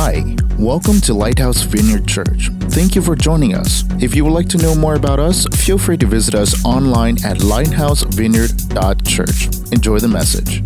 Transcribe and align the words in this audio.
Hi, 0.00 0.22
welcome 0.60 1.00
to 1.00 1.12
Lighthouse 1.12 1.62
Vineyard 1.62 2.06
Church. 2.06 2.50
Thank 2.70 2.94
you 2.94 3.02
for 3.02 3.16
joining 3.16 3.56
us. 3.56 3.82
If 4.00 4.14
you 4.14 4.24
would 4.24 4.32
like 4.32 4.48
to 4.50 4.56
know 4.56 4.76
more 4.76 4.94
about 4.94 5.18
us, 5.18 5.44
feel 5.64 5.76
free 5.76 5.96
to 5.96 6.06
visit 6.06 6.36
us 6.36 6.64
online 6.64 7.16
at 7.24 7.38
lighthousevineyard.church. 7.38 9.72
Enjoy 9.72 9.98
the 9.98 10.06
message. 10.06 10.62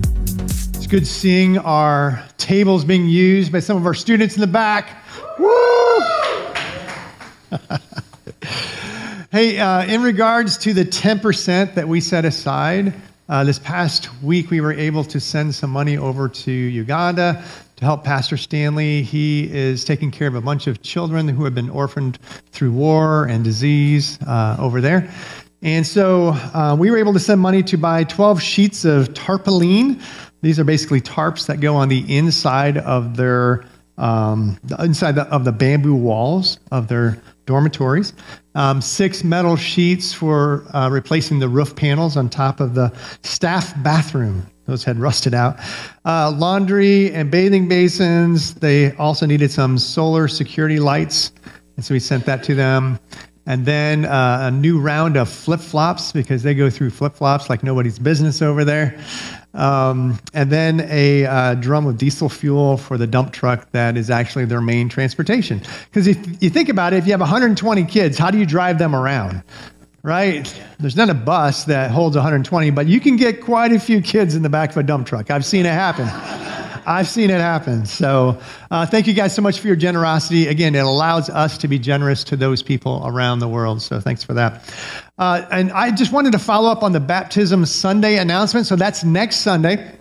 It's 0.77 0.87
good 0.87 1.07
seeing 1.07 1.57
our 1.57 2.23
tables 2.37 2.85
being 2.85 3.09
used 3.09 3.51
by 3.51 3.61
some 3.61 3.79
of 3.79 3.87
our 3.87 3.95
students 3.95 4.35
in 4.35 4.43
the 4.43 4.47
back. 4.47 5.03
Woo! 5.39 6.01
hey, 9.33 9.59
uh, 9.59 9.87
in 9.87 10.03
regards 10.03 10.59
to 10.59 10.75
the 10.75 10.85
10% 10.85 11.75
that 11.75 11.89
we 11.89 12.03
set 12.03 12.27
aside, 12.27 12.93
uh, 13.31 13.45
this 13.45 13.59
past 13.59 14.11
week 14.23 14.51
we 14.51 14.61
were 14.61 14.75
able 14.75 15.05
to 15.05 15.19
send 15.19 15.55
some 15.55 15.71
money 15.71 15.97
over 15.97 16.29
to 16.29 16.53
Uganda 16.53 17.43
to 17.83 17.87
help 17.87 18.05
Pastor 18.05 18.37
Stanley. 18.37 19.03
He 19.03 19.53
is 19.53 19.85
taking 19.85 20.13
care 20.13 20.29
of 20.29 20.37
a 20.37 20.41
bunch 20.41 20.69
of 20.69 20.83
children 20.83 21.27
who 21.27 21.43
have 21.43 21.55
been 21.55 21.69
orphaned 21.69 22.17
through 22.53 22.71
war 22.71 23.25
and 23.25 23.43
disease 23.43 24.21
uh, 24.23 24.57
over 24.61 24.81
there. 24.81 25.13
And 25.63 25.85
so 25.85 26.29
uh, 26.29 26.77
we 26.79 26.93
were 26.93 26.97
able 26.97 27.13
to 27.13 27.19
send 27.19 27.41
money 27.41 27.61
to 27.65 27.77
buy 27.77 28.05
12 28.05 28.41
sheets 28.41 28.85
of 28.85 29.13
tarpaulin. 29.15 30.01
These 30.43 30.61
are 30.61 30.65
basically 30.65 31.01
tarps 31.01 31.47
that 31.49 31.61
go 31.61 31.75
on 31.75 31.89
the 31.89 32.05
inside 32.17 32.79
of 32.79 33.17
their 33.17 33.65
um, 33.99 34.59
the 34.65 34.83
inside 34.83 35.17
the, 35.17 35.23
of 35.23 35.45
the 35.45 35.53
bamboo 35.53 35.95
walls 35.95 36.59
of 36.71 36.87
their 36.87 37.21
dormitories. 37.47 38.13
Um, 38.55 38.81
six 38.81 39.25
metal 39.25 39.57
sheets 39.57 40.13
for 40.13 40.65
uh, 40.73 40.89
replacing 40.89 41.41
the 41.41 41.49
roof 41.49 41.75
panels 41.75 42.17
on 42.17 42.31
top 42.31 42.61
of 42.61 42.75
the 42.75 42.93
staff 43.23 43.75
bathroom. 43.83 44.47
Those 44.67 44.85
had 44.85 44.99
rusted 44.99 45.35
out. 45.35 45.59
Uh, 46.05 46.31
laundry 46.31 47.13
and 47.13 47.31
bathing 47.31 47.69
basins. 47.69 48.55
They 48.55 48.95
also 48.97 49.27
needed 49.27 49.51
some 49.51 49.79
solar 49.79 50.29
security 50.29 50.79
lights. 50.79 51.33
And 51.77 51.85
so 51.85 51.95
we 51.95 52.01
sent 52.01 52.27
that 52.27 52.43
to 52.45 52.55
them. 52.55 52.99
And 53.45 53.67
then 53.67 54.05
uh, 54.05 54.39
a 54.43 54.51
new 54.53 54.81
round 54.81 55.17
of 55.17 55.29
flip 55.29 55.59
flops 55.59 56.13
because 56.13 56.45
they 56.45 56.55
go 56.55 56.71
through 56.71 56.91
flip 56.91 57.15
flops 57.15 57.51
like 57.51 57.65
nobody's 57.65 57.99
business 57.99 58.41
over 58.41 58.65
there. 58.65 58.97
Um, 59.55 60.19
and 60.33 60.51
then 60.51 60.87
a 60.89 61.27
uh, 61.27 61.55
drum 61.55 61.87
of 61.87 61.99
diesel 61.99 62.29
fuel 62.29 62.77
for 62.77 62.97
the 62.97 63.07
dump 63.07 63.33
truck 63.33 63.71
that 63.73 63.97
is 63.97 64.11
actually 64.11 64.45
their 64.45 64.61
main 64.61 64.89
transportation. 64.89 65.61
Because 65.87 66.07
if 66.07 66.43
you 66.43 66.51
think 66.51 66.69
about 66.69 66.93
it, 66.93 66.99
if 66.99 67.07
you 67.07 67.13
have 67.13 67.21
120 67.21 67.85
kids, 67.85 68.17
how 68.17 68.31
do 68.31 68.39
you 68.39 68.47
drive 68.47 68.79
them 68.79 68.95
around? 68.95 69.43
Right? 70.03 70.53
There's 70.81 70.97
not 70.97 71.11
a 71.11 71.15
bus 71.15 71.65
that 71.67 71.93
holds 71.93 72.17
120, 72.17 72.71
but 72.71 72.87
you 72.87 72.99
can 72.99 73.17
get 73.17 73.41
quite 73.41 73.73
a 73.73 73.79
few 73.79 74.03
kids 74.03 74.35
in 74.35 74.43
the 74.43 74.49
back 74.49 74.71
of 74.71 74.77
a 74.77 74.83
dump 74.83 75.07
truck. 75.07 75.31
I've 75.31 75.45
seen 75.45 75.65
it 75.65 75.73
happen. 75.73 76.09
I've 76.87 77.09
seen 77.09 77.31
it 77.31 77.41
happen. 77.41 77.87
So, 77.87 78.41
uh, 78.71 78.87
thank 78.87 79.07
you 79.07 79.15
guys 79.15 79.35
so 79.35 79.43
much 79.43 79.61
for 79.61 79.69
your 79.69 79.77
generosity. 79.77 80.49
Again, 80.49 80.75
it 80.75 80.81
allows 80.81 81.31
us 81.31 81.57
to 81.59 81.69
be 81.69 81.79
generous 81.79 82.25
to 82.25 82.37
those 82.37 82.63
people 82.63 83.03
around 83.05 83.39
the 83.39 83.49
world. 83.49 83.81
So, 83.83 84.01
thanks 84.01 84.25
for 84.25 84.35
that. 84.35 84.75
Uh, 85.19 85.47
and 85.53 85.71
I 85.71 85.93
just 85.93 86.13
wanted 86.13 86.33
to 86.33 86.41
follow 86.41 86.71
up 86.71 86.83
on 86.83 86.91
the 86.91 87.01
Baptism 87.01 87.67
Sunday 87.67 88.19
announcement. 88.19 88.67
So, 88.67 88.75
that's 88.75 89.05
next 89.05 89.37
Sunday. 89.37 89.95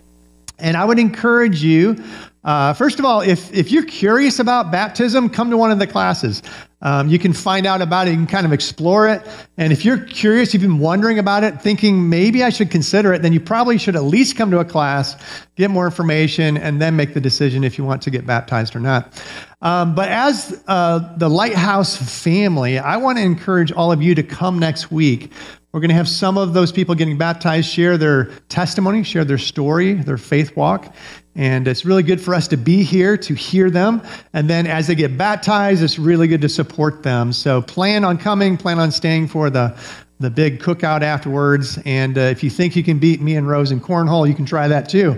And 0.57 0.75
I 0.77 0.85
would 0.85 0.99
encourage 0.99 1.63
you, 1.63 2.03
uh, 2.43 2.73
first 2.73 2.97
of 2.97 3.05
all, 3.05 3.21
if, 3.21 3.53
if 3.53 3.71
you're 3.71 3.85
curious 3.85 4.39
about 4.39 4.71
baptism, 4.71 5.29
come 5.29 5.51
to 5.51 5.57
one 5.57 5.71
of 5.71 5.79
the 5.79 5.87
classes. 5.87 6.41
Um, 6.83 7.09
you 7.09 7.19
can 7.19 7.33
find 7.33 7.67
out 7.67 7.81
about 7.81 8.07
it, 8.07 8.11
you 8.11 8.17
can 8.17 8.25
kind 8.25 8.45
of 8.45 8.51
explore 8.51 9.07
it. 9.07 9.21
And 9.57 9.71
if 9.71 9.85
you're 9.85 9.99
curious, 9.99 10.51
you've 10.51 10.63
been 10.63 10.79
wondering 10.79 11.19
about 11.19 11.43
it, 11.43 11.61
thinking 11.61 12.09
maybe 12.09 12.43
I 12.43 12.49
should 12.49 12.71
consider 12.71 13.13
it, 13.13 13.21
then 13.21 13.33
you 13.33 13.39
probably 13.39 13.77
should 13.77 13.95
at 13.95 14.03
least 14.03 14.35
come 14.35 14.49
to 14.49 14.59
a 14.59 14.65
class, 14.65 15.15
get 15.55 15.69
more 15.69 15.85
information, 15.85 16.57
and 16.57 16.81
then 16.81 16.95
make 16.95 17.13
the 17.13 17.21
decision 17.21 17.63
if 17.63 17.77
you 17.77 17.83
want 17.83 18.01
to 18.01 18.09
get 18.09 18.25
baptized 18.25 18.75
or 18.75 18.79
not. 18.79 19.23
Um, 19.61 19.93
but 19.93 20.09
as 20.09 20.63
uh, 20.67 21.13
the 21.17 21.29
Lighthouse 21.29 21.95
family, 21.95 22.79
I 22.79 22.97
want 22.97 23.19
to 23.19 23.23
encourage 23.23 23.71
all 23.71 23.91
of 23.91 24.01
you 24.01 24.15
to 24.15 24.23
come 24.23 24.57
next 24.57 24.91
week. 24.91 25.31
We're 25.71 25.79
going 25.79 25.89
to 25.89 25.95
have 25.95 26.09
some 26.09 26.37
of 26.37 26.53
those 26.53 26.71
people 26.71 26.95
getting 26.95 27.17
baptized 27.17 27.69
share 27.69 27.97
their 27.97 28.25
testimony, 28.49 29.03
share 29.03 29.23
their 29.23 29.37
story, 29.37 29.93
their 29.93 30.17
faith 30.17 30.57
walk. 30.57 30.93
And 31.35 31.67
it's 31.67 31.85
really 31.85 32.03
good 32.03 32.19
for 32.19 32.35
us 32.35 32.49
to 32.49 32.57
be 32.57 32.83
here 32.83 33.15
to 33.15 33.33
hear 33.33 33.69
them. 33.69 34.01
And 34.33 34.49
then 34.49 34.67
as 34.67 34.87
they 34.87 34.95
get 34.95 35.17
baptized, 35.17 35.81
it's 35.81 35.97
really 35.97 36.27
good 36.27 36.41
to 36.41 36.49
support 36.49 37.03
them. 37.03 37.31
So 37.31 37.61
plan 37.61 38.03
on 38.03 38.17
coming, 38.17 38.57
plan 38.57 38.79
on 38.79 38.91
staying 38.91 39.27
for 39.27 39.49
the, 39.49 39.77
the 40.19 40.29
big 40.29 40.59
cookout 40.59 41.03
afterwards. 41.03 41.79
And 41.85 42.17
uh, 42.17 42.21
if 42.21 42.43
you 42.43 42.49
think 42.49 42.75
you 42.75 42.83
can 42.83 42.99
beat 42.99 43.21
me 43.21 43.37
and 43.37 43.47
Rose 43.47 43.71
in 43.71 43.79
cornhole, 43.79 44.27
you 44.27 44.35
can 44.35 44.45
try 44.45 44.67
that 44.67 44.89
too, 44.89 45.13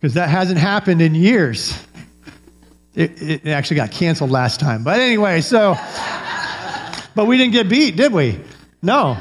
because 0.00 0.14
that 0.14 0.28
hasn't 0.28 0.58
happened 0.58 1.02
in 1.02 1.16
years. 1.16 1.76
It, 2.94 3.20
it 3.20 3.46
actually 3.48 3.76
got 3.76 3.90
canceled 3.90 4.30
last 4.30 4.60
time. 4.60 4.84
But 4.84 5.00
anyway, 5.00 5.40
so, 5.40 5.76
but 7.14 7.26
we 7.26 7.36
didn't 7.36 7.52
get 7.52 7.68
beat, 7.68 7.96
did 7.96 8.12
we? 8.12 8.38
No 8.82 9.16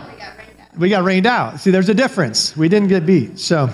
we 0.79 0.90
got 0.90 1.03
rained 1.03 1.25
out. 1.25 1.59
See, 1.59 1.72
there's 1.72 1.90
a 1.90 1.94
difference. 1.94 2.56
We 2.56 2.69
didn't 2.69 2.88
get 2.88 3.06
beat. 3.06 3.38
So, 3.38 3.69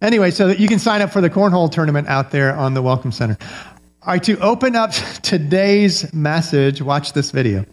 anyway, 0.00 0.30
so 0.30 0.48
that 0.48 0.58
you 0.58 0.66
can 0.66 0.78
sign 0.78 1.02
up 1.02 1.12
for 1.12 1.20
the 1.20 1.30
cornhole 1.30 1.70
tournament 1.70 2.08
out 2.08 2.30
there 2.30 2.56
on 2.56 2.74
the 2.74 2.82
Welcome 2.82 3.12
Center. 3.12 3.36
All 4.02 4.14
right, 4.14 4.22
to 4.24 4.38
open 4.40 4.74
up 4.74 4.92
today's 5.22 6.12
message, 6.14 6.80
watch 6.80 7.12
this 7.12 7.30
video. 7.30 7.64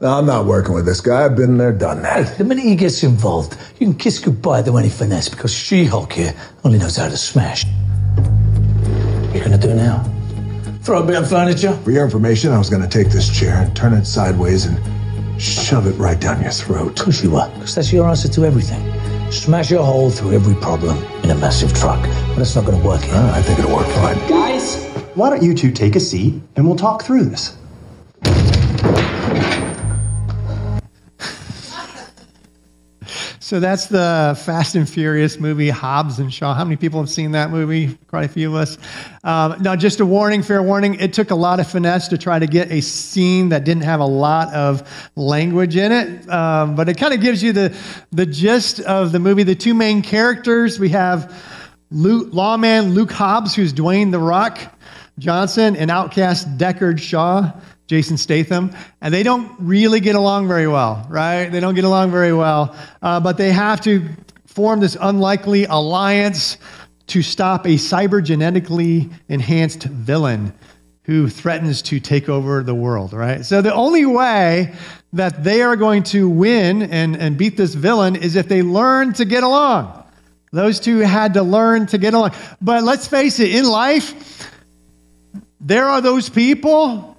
No, 0.00 0.18
I'm 0.18 0.24
not 0.24 0.46
working 0.46 0.74
with 0.74 0.86
this 0.86 1.02
guy. 1.02 1.26
I've 1.26 1.36
been 1.36 1.58
there, 1.58 1.72
done 1.72 2.00
that. 2.02 2.26
Hey, 2.26 2.38
the 2.38 2.44
minute 2.44 2.64
he 2.64 2.74
gets 2.74 3.02
involved, 3.02 3.58
you 3.78 3.86
can 3.86 3.94
kiss 3.94 4.18
goodbye 4.18 4.62
to 4.62 4.78
any 4.78 4.88
finesse 4.88 5.28
because 5.28 5.52
She-Hulk 5.52 6.14
here 6.14 6.34
only 6.64 6.78
knows 6.78 6.96
how 6.96 7.08
to 7.08 7.16
smash. 7.18 7.66
What 8.16 9.34
are 9.34 9.36
you 9.36 9.44
gonna 9.44 9.58
do 9.58 9.74
now? 9.74 10.10
Throw 10.82 11.02
a 11.02 11.06
bit 11.06 11.16
of 11.16 11.28
furniture? 11.28 11.76
For 11.84 11.90
your 11.90 12.04
information, 12.04 12.52
I 12.52 12.58
was 12.58 12.70
going 12.70 12.80
to 12.80 12.88
take 12.88 13.12
this 13.12 13.28
chair 13.28 13.62
and 13.62 13.76
turn 13.76 13.92
it 13.92 14.06
sideways 14.06 14.64
and 14.64 14.78
shove 15.40 15.86
it 15.86 15.92
right 15.92 16.20
down 16.20 16.42
your 16.42 16.50
throat. 16.50 16.98
Of 16.98 17.04
course 17.04 17.22
you 17.22 17.36
are, 17.36 17.48
because 17.50 17.74
that's 17.74 17.92
your 17.92 18.08
answer 18.08 18.28
to 18.28 18.44
everything. 18.44 18.80
Smash 19.32 19.70
a 19.72 19.82
hole 19.82 20.10
through 20.10 20.32
every 20.32 20.54
problem 20.56 21.02
in 21.22 21.30
a 21.30 21.34
massive 21.34 21.72
truck. 21.72 22.02
But 22.30 22.38
it's 22.38 22.54
not 22.54 22.64
going 22.66 22.80
to 22.80 22.86
work 22.86 23.00
here. 23.02 23.14
Uh, 23.14 23.32
I 23.34 23.42
think 23.42 23.58
it'll 23.58 23.74
work 23.74 23.86
fine. 23.88 24.18
Guys, 24.28 24.84
why 25.14 25.30
don't 25.30 25.42
you 25.42 25.54
two 25.54 25.70
take 25.70 25.96
a 25.96 26.00
seat 26.00 26.34
and 26.56 26.66
we'll 26.66 26.76
talk 26.76 27.02
through 27.02 27.24
this? 27.24 27.56
So 33.50 33.58
that's 33.58 33.86
the 33.86 34.40
Fast 34.44 34.76
and 34.76 34.88
Furious 34.88 35.40
movie, 35.40 35.70
Hobbs 35.70 36.20
and 36.20 36.32
Shaw. 36.32 36.54
How 36.54 36.62
many 36.62 36.76
people 36.76 37.00
have 37.00 37.10
seen 37.10 37.32
that 37.32 37.50
movie? 37.50 37.98
Quite 38.06 38.26
a 38.26 38.28
few 38.28 38.48
of 38.48 38.54
us. 38.54 38.78
Um, 39.24 39.60
now, 39.60 39.74
just 39.74 39.98
a 39.98 40.06
warning, 40.06 40.44
fair 40.44 40.62
warning, 40.62 40.94
it 41.00 41.12
took 41.12 41.32
a 41.32 41.34
lot 41.34 41.58
of 41.58 41.66
finesse 41.66 42.06
to 42.06 42.16
try 42.16 42.38
to 42.38 42.46
get 42.46 42.70
a 42.70 42.80
scene 42.80 43.48
that 43.48 43.64
didn't 43.64 43.82
have 43.82 43.98
a 43.98 44.06
lot 44.06 44.54
of 44.54 44.88
language 45.16 45.74
in 45.74 45.90
it, 45.90 46.30
um, 46.30 46.76
but 46.76 46.88
it 46.88 46.96
kind 46.96 47.12
of 47.12 47.20
gives 47.20 47.42
you 47.42 47.52
the, 47.52 47.76
the 48.12 48.24
gist 48.24 48.78
of 48.82 49.10
the 49.10 49.18
movie. 49.18 49.42
The 49.42 49.56
two 49.56 49.74
main 49.74 50.02
characters 50.02 50.78
we 50.78 50.90
have 50.90 51.34
Luke, 51.90 52.32
lawman 52.32 52.94
Luke 52.94 53.10
Hobbs, 53.10 53.52
who's 53.52 53.72
Dwayne 53.72 54.12
The 54.12 54.20
Rock 54.20 54.60
Johnson, 55.18 55.74
and 55.74 55.90
outcast 55.90 56.56
Deckard 56.56 57.00
Shaw. 57.00 57.50
Jason 57.90 58.16
Statham, 58.16 58.70
and 59.00 59.12
they 59.12 59.24
don't 59.24 59.50
really 59.58 59.98
get 59.98 60.14
along 60.14 60.46
very 60.46 60.68
well, 60.68 61.04
right? 61.08 61.48
They 61.48 61.58
don't 61.58 61.74
get 61.74 61.82
along 61.82 62.12
very 62.12 62.32
well, 62.32 62.76
uh, 63.02 63.18
but 63.18 63.36
they 63.36 63.50
have 63.50 63.80
to 63.80 64.08
form 64.46 64.78
this 64.78 64.96
unlikely 65.00 65.64
alliance 65.64 66.56
to 67.08 67.20
stop 67.20 67.66
a 67.66 67.70
cybergenetically 67.70 69.12
enhanced 69.28 69.82
villain 69.82 70.52
who 71.02 71.28
threatens 71.28 71.82
to 71.82 71.98
take 71.98 72.28
over 72.28 72.62
the 72.62 72.76
world, 72.76 73.12
right? 73.12 73.44
So 73.44 73.60
the 73.60 73.74
only 73.74 74.06
way 74.06 74.72
that 75.12 75.42
they 75.42 75.60
are 75.60 75.74
going 75.74 76.04
to 76.04 76.28
win 76.28 76.82
and, 76.82 77.16
and 77.16 77.36
beat 77.36 77.56
this 77.56 77.74
villain 77.74 78.14
is 78.14 78.36
if 78.36 78.46
they 78.46 78.62
learn 78.62 79.14
to 79.14 79.24
get 79.24 79.42
along. 79.42 80.04
Those 80.52 80.78
two 80.78 80.98
had 80.98 81.34
to 81.34 81.42
learn 81.42 81.86
to 81.86 81.98
get 81.98 82.14
along. 82.14 82.34
But 82.60 82.84
let's 82.84 83.08
face 83.08 83.40
it, 83.40 83.52
in 83.52 83.64
life, 83.64 84.48
there 85.60 85.86
are 85.86 86.00
those 86.00 86.28
people 86.28 87.09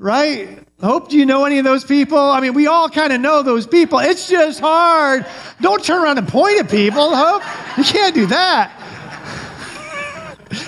right? 0.00 0.66
Hope 0.80 1.10
do 1.10 1.18
you 1.18 1.26
know 1.26 1.44
any 1.44 1.58
of 1.58 1.64
those 1.64 1.84
people? 1.84 2.18
I 2.18 2.40
mean, 2.40 2.54
we 2.54 2.66
all 2.66 2.88
kind 2.88 3.12
of 3.12 3.20
know 3.20 3.42
those 3.42 3.66
people. 3.66 3.98
It's 3.98 4.28
just 4.28 4.58
hard. 4.58 5.26
Don't 5.60 5.84
turn 5.84 6.02
around 6.02 6.16
and 6.16 6.26
point 6.26 6.58
at 6.58 6.70
people. 6.70 7.14
Hope 7.14 7.42
you 7.76 7.84
can't 7.84 8.14
do 8.14 8.26
that. 8.26 8.76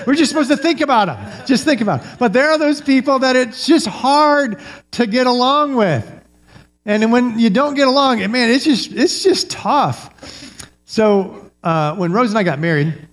We're 0.07 0.13
just 0.13 0.29
supposed 0.29 0.51
to 0.51 0.55
think 0.55 0.81
about 0.81 1.07
them. 1.07 1.45
Just 1.45 1.65
think 1.65 1.81
about 1.81 2.03
them. 2.03 2.15
But 2.19 2.31
there 2.31 2.51
are 2.51 2.57
those 2.59 2.79
people 2.79 3.19
that 3.19 3.35
it's 3.35 3.65
just 3.65 3.87
hard 3.87 4.61
to 4.91 5.07
get 5.07 5.25
along 5.25 5.75
with. 5.75 6.09
And 6.85 7.11
when 7.11 7.39
you 7.39 7.49
don't 7.49 7.73
get 7.73 7.87
along, 7.87 8.19
man, 8.31 8.49
it's 8.49 8.63
just 8.63 8.93
it's 8.93 9.23
just 9.23 9.49
tough. 9.49 10.13
So 10.85 11.51
uh, 11.63 11.95
when 11.95 12.13
Rose 12.13 12.29
and 12.29 12.37
I 12.37 12.43
got 12.43 12.59
married, 12.59 13.07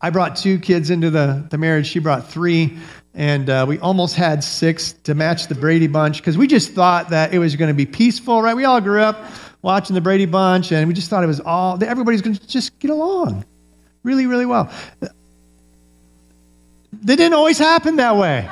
I 0.00 0.10
brought 0.10 0.36
two 0.36 0.58
kids 0.58 0.90
into 0.90 1.10
the, 1.10 1.46
the 1.50 1.58
marriage. 1.58 1.86
She 1.86 1.98
brought 1.98 2.30
three 2.30 2.78
and 3.14 3.48
uh, 3.48 3.64
we 3.68 3.78
almost 3.78 4.16
had 4.16 4.42
six 4.42 4.92
to 5.04 5.14
match 5.14 5.46
the 5.46 5.54
Brady 5.54 5.86
Bunch 5.86 6.18
because 6.18 6.36
we 6.36 6.46
just 6.46 6.72
thought 6.72 7.10
that 7.10 7.32
it 7.32 7.38
was 7.38 7.54
going 7.56 7.68
to 7.68 7.74
be 7.74 7.86
peaceful, 7.86 8.42
right? 8.42 8.56
We 8.56 8.64
all 8.64 8.80
grew 8.80 9.00
up 9.00 9.24
watching 9.62 9.94
the 9.94 10.00
Brady 10.00 10.26
Bunch, 10.26 10.72
and 10.72 10.88
we 10.88 10.94
just 10.94 11.08
thought 11.08 11.22
it 11.22 11.28
was 11.28 11.40
all 11.40 11.82
everybody's 11.82 12.22
going 12.22 12.36
to 12.36 12.46
just 12.46 12.78
get 12.80 12.90
along 12.90 13.44
really, 14.02 14.26
really 14.26 14.46
well. 14.46 14.72
they 16.92 17.16
didn't 17.16 17.34
always 17.34 17.58
happen 17.58 17.96
that 17.96 18.16
way. 18.16 18.48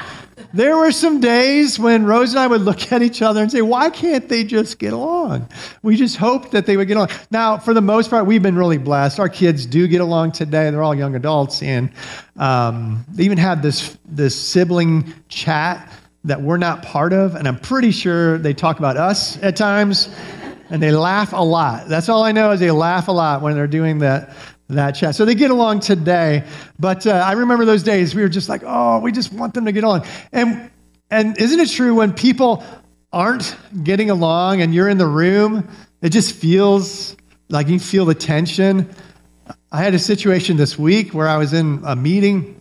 There 0.52 0.76
were 0.76 0.92
some 0.92 1.20
days 1.20 1.78
when 1.78 2.04
Rose 2.04 2.30
and 2.30 2.38
I 2.38 2.46
would 2.46 2.62
look 2.62 2.92
at 2.92 3.02
each 3.02 3.22
other 3.22 3.42
and 3.42 3.50
say, 3.50 3.62
why 3.62 3.90
can't 3.90 4.28
they 4.28 4.44
just 4.44 4.78
get 4.78 4.92
along? 4.92 5.48
We 5.82 5.96
just 5.96 6.16
hoped 6.16 6.52
that 6.52 6.66
they 6.66 6.76
would 6.76 6.88
get 6.88 6.96
along. 6.96 7.10
Now, 7.30 7.58
for 7.58 7.74
the 7.74 7.80
most 7.80 8.10
part, 8.10 8.26
we've 8.26 8.42
been 8.42 8.56
really 8.56 8.78
blessed. 8.78 9.18
Our 9.18 9.28
kids 9.28 9.66
do 9.66 9.88
get 9.88 10.00
along 10.00 10.32
today. 10.32 10.70
They're 10.70 10.82
all 10.82 10.94
young 10.94 11.14
adults. 11.14 11.62
And 11.62 11.90
um, 12.36 13.04
they 13.10 13.24
even 13.24 13.38
have 13.38 13.62
this, 13.62 13.96
this 14.04 14.38
sibling 14.38 15.12
chat 15.28 15.90
that 16.24 16.40
we're 16.40 16.58
not 16.58 16.82
part 16.82 17.12
of. 17.12 17.34
And 17.34 17.48
I'm 17.48 17.58
pretty 17.58 17.90
sure 17.90 18.38
they 18.38 18.54
talk 18.54 18.78
about 18.78 18.96
us 18.96 19.42
at 19.42 19.56
times 19.56 20.08
and 20.70 20.82
they 20.82 20.90
laugh 20.90 21.32
a 21.34 21.44
lot. 21.44 21.88
That's 21.88 22.08
all 22.08 22.24
I 22.24 22.32
know 22.32 22.52
is 22.52 22.60
they 22.60 22.70
laugh 22.70 23.08
a 23.08 23.12
lot 23.12 23.42
when 23.42 23.54
they're 23.54 23.66
doing 23.66 23.98
that 23.98 24.34
that 24.74 24.92
chat. 24.92 25.14
So 25.14 25.24
they 25.24 25.34
get 25.34 25.50
along 25.50 25.80
today. 25.80 26.44
But 26.78 27.06
uh, 27.06 27.12
I 27.12 27.32
remember 27.32 27.64
those 27.64 27.82
days 27.82 28.14
we 28.14 28.22
were 28.22 28.28
just 28.28 28.48
like, 28.48 28.62
oh, 28.64 29.00
we 29.00 29.12
just 29.12 29.32
want 29.32 29.54
them 29.54 29.64
to 29.66 29.72
get 29.72 29.84
along. 29.84 30.06
And 30.32 30.70
and 31.10 31.38
isn't 31.38 31.60
it 31.60 31.68
true 31.68 31.94
when 31.94 32.12
people 32.14 32.64
aren't 33.12 33.54
getting 33.84 34.08
along 34.08 34.62
and 34.62 34.74
you're 34.74 34.88
in 34.88 34.98
the 34.98 35.06
room, 35.06 35.68
it 36.00 36.08
just 36.08 36.34
feels 36.34 37.16
like 37.50 37.68
you 37.68 37.78
feel 37.78 38.06
the 38.06 38.14
tension. 38.14 38.88
I 39.70 39.82
had 39.82 39.94
a 39.94 39.98
situation 39.98 40.56
this 40.56 40.78
week 40.78 41.12
where 41.12 41.28
I 41.28 41.36
was 41.36 41.52
in 41.52 41.82
a 41.84 41.94
meeting 41.94 42.60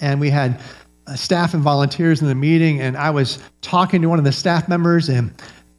and 0.00 0.20
we 0.20 0.30
had 0.30 0.60
uh, 1.06 1.14
staff 1.14 1.54
and 1.54 1.62
volunteers 1.62 2.20
in 2.20 2.28
the 2.28 2.34
meeting 2.34 2.80
and 2.80 2.96
I 2.96 3.10
was 3.10 3.38
talking 3.60 4.02
to 4.02 4.08
one 4.08 4.18
of 4.18 4.24
the 4.24 4.32
staff 4.32 4.68
members 4.68 5.08
and 5.08 5.32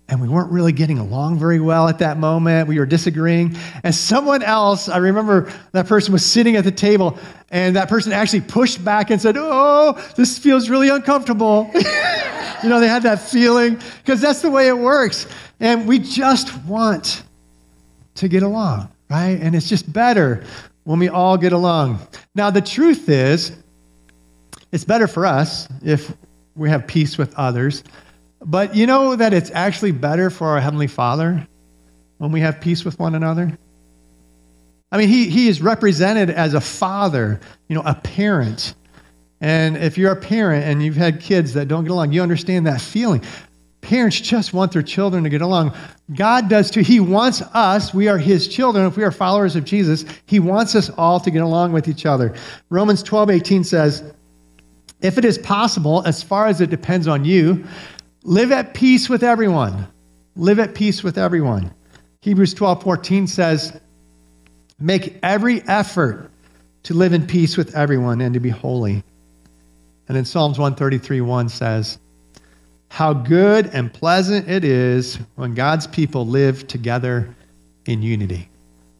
and 0.09 0.19
we 0.19 0.27
weren't 0.27 0.51
really 0.51 0.71
getting 0.71 0.97
along 0.97 1.38
very 1.38 1.59
well 1.59 1.88
at 1.88 2.00
that 2.00 2.17
moment. 2.17 2.67
We 2.67 2.79
were 2.79 2.85
disagreeing. 2.85 3.56
And 3.83 3.94
someone 3.94 4.41
else, 4.41 4.89
I 4.89 4.97
remember 4.97 5.53
that 5.71 5.88
person 5.88 6.11
was 6.13 6.25
sitting 6.25 6.56
at 6.56 6.63
the 6.63 6.71
table, 6.71 7.17
and 7.51 7.75
that 7.75 7.89
person 7.89 8.11
actually 8.11 8.41
pushed 8.41 8.83
back 8.83 9.11
and 9.11 9.21
said, 9.21 9.35
Oh, 9.38 9.94
this 10.17 10.39
feels 10.39 10.69
really 10.69 10.89
uncomfortable. 10.89 11.69
you 12.63 12.69
know, 12.69 12.79
they 12.79 12.88
had 12.88 13.03
that 13.03 13.21
feeling, 13.21 13.79
because 14.03 14.19
that's 14.19 14.41
the 14.41 14.50
way 14.50 14.67
it 14.67 14.77
works. 14.77 15.27
And 15.59 15.88
we 15.88 16.00
just 16.00 16.55
want 16.65 17.23
to 18.15 18.27
get 18.27 18.44
along, 18.44 18.89
right? 19.09 19.39
And 19.39 19.55
it's 19.55 19.69
just 19.69 19.91
better 19.91 20.44
when 20.85 20.97
we 20.97 21.07
all 21.07 21.38
get 21.38 21.53
along. 21.53 22.00
Now, 22.33 22.50
the 22.50 22.62
truth 22.62 23.09
is, 23.09 23.55
it's 24.71 24.85
better 24.85 25.07
for 25.07 25.25
us 25.25 25.67
if 25.83 26.13
we 26.55 26.69
have 26.69 26.88
peace 26.88 27.17
with 27.17 27.33
others. 27.35 27.83
But 28.41 28.75
you 28.75 28.88
know 28.88 29.15
that 29.15 29.33
it's 29.33 29.51
actually 29.51 29.91
better 29.91 30.30
for 30.30 30.50
our 30.50 30.62
Heavenly 30.62 30.88
Father 30.88 31.47
when 32.19 32.31
we 32.31 32.41
have 32.41 32.62
peace 32.62 32.86
with 32.86 33.00
one 33.00 33.15
another? 33.15 33.57
I 34.91 34.97
mean, 34.97 35.09
he, 35.09 35.30
he 35.30 35.47
is 35.47 35.62
represented 35.62 36.30
as 36.30 36.53
a 36.53 36.62
father, 36.62 37.39
you 37.68 37.75
know, 37.75 37.83
a 37.86 37.95
parent. 37.95 38.75
And 39.41 39.77
if 39.77 39.97
you're 39.97 40.12
a 40.12 40.15
parent 40.19 40.65
and 40.65 40.83
you've 40.83 40.95
had 40.95 41.21
kids 41.21 41.53
that 41.53 41.68
don't 41.68 41.83
get 41.83 41.91
along, 41.91 42.12
you 42.12 42.21
understand 42.21 42.68
that 42.68 42.81
feeling. 42.81 43.24
Parents 43.81 44.19
just 44.19 44.53
want 44.53 44.74
their 44.74 44.81
children 44.81 45.24
to 45.24 45.30
get 45.30 45.41
along. 45.41 45.74
God 46.13 46.50
does 46.50 46.69
too. 46.69 46.81
He 46.81 47.00
wants 47.00 47.41
us, 47.41 47.94
we 47.94 48.07
are 48.07 48.18
His 48.18 48.47
children, 48.47 48.86
if 48.86 48.97
we 48.97 49.03
are 49.03 49.12
followers 49.12 49.56
of 49.56 49.63
Jesus, 49.63 50.03
He 50.25 50.39
wants 50.39 50.75
us 50.75 50.89
all 50.91 51.19
to 51.21 51.31
get 51.31 51.41
along 51.41 51.71
with 51.71 51.88
each 51.88 52.06
other. 52.06 52.36
Romans 52.69 53.03
12 53.03 53.30
18 53.30 53.63
says, 53.63 54.13
If 55.01 55.18
it 55.18 55.24
is 55.24 55.38
possible, 55.38 56.03
as 56.06 56.21
far 56.21 56.47
as 56.47 56.59
it 56.59 56.69
depends 56.69 57.07
on 57.07 57.24
you, 57.24 57.63
Live 58.24 58.51
at 58.51 58.74
peace 58.74 59.07
with 59.07 59.24
everyone. 59.24 59.88
Live 60.36 60.60
at 60.60 60.75
peace 60.75 61.04
with 61.04 61.18
everyone. 61.18 61.74
Hebrews 62.21 62.54
12 62.54 62.83
14 62.83 63.27
says, 63.27 63.80
Make 64.80 65.19
every 65.24 65.62
effort 65.68 66.30
to 66.83 66.94
live 66.94 67.13
in 67.13 67.27
peace 67.27 67.56
with 67.56 67.75
everyone 67.75 68.21
and 68.21 68.33
to 68.33 68.39
be 68.39 68.50
holy. 68.50 69.04
And 70.07 70.18
in 70.18 70.25
Psalms 70.25 70.57
133 70.60 71.21
1 71.21 71.50
says, 71.50 71.98
How 72.89 73.13
good 73.13 73.68
and 73.74 73.94
pleasant 73.94 74.50
it 74.50 74.65
is 74.65 75.15
when 75.36 75.54
God's 75.54 75.88
people 75.88 76.25
live 76.25 76.68
together 76.68 77.33
in 77.86 78.01
unity. 78.01 78.50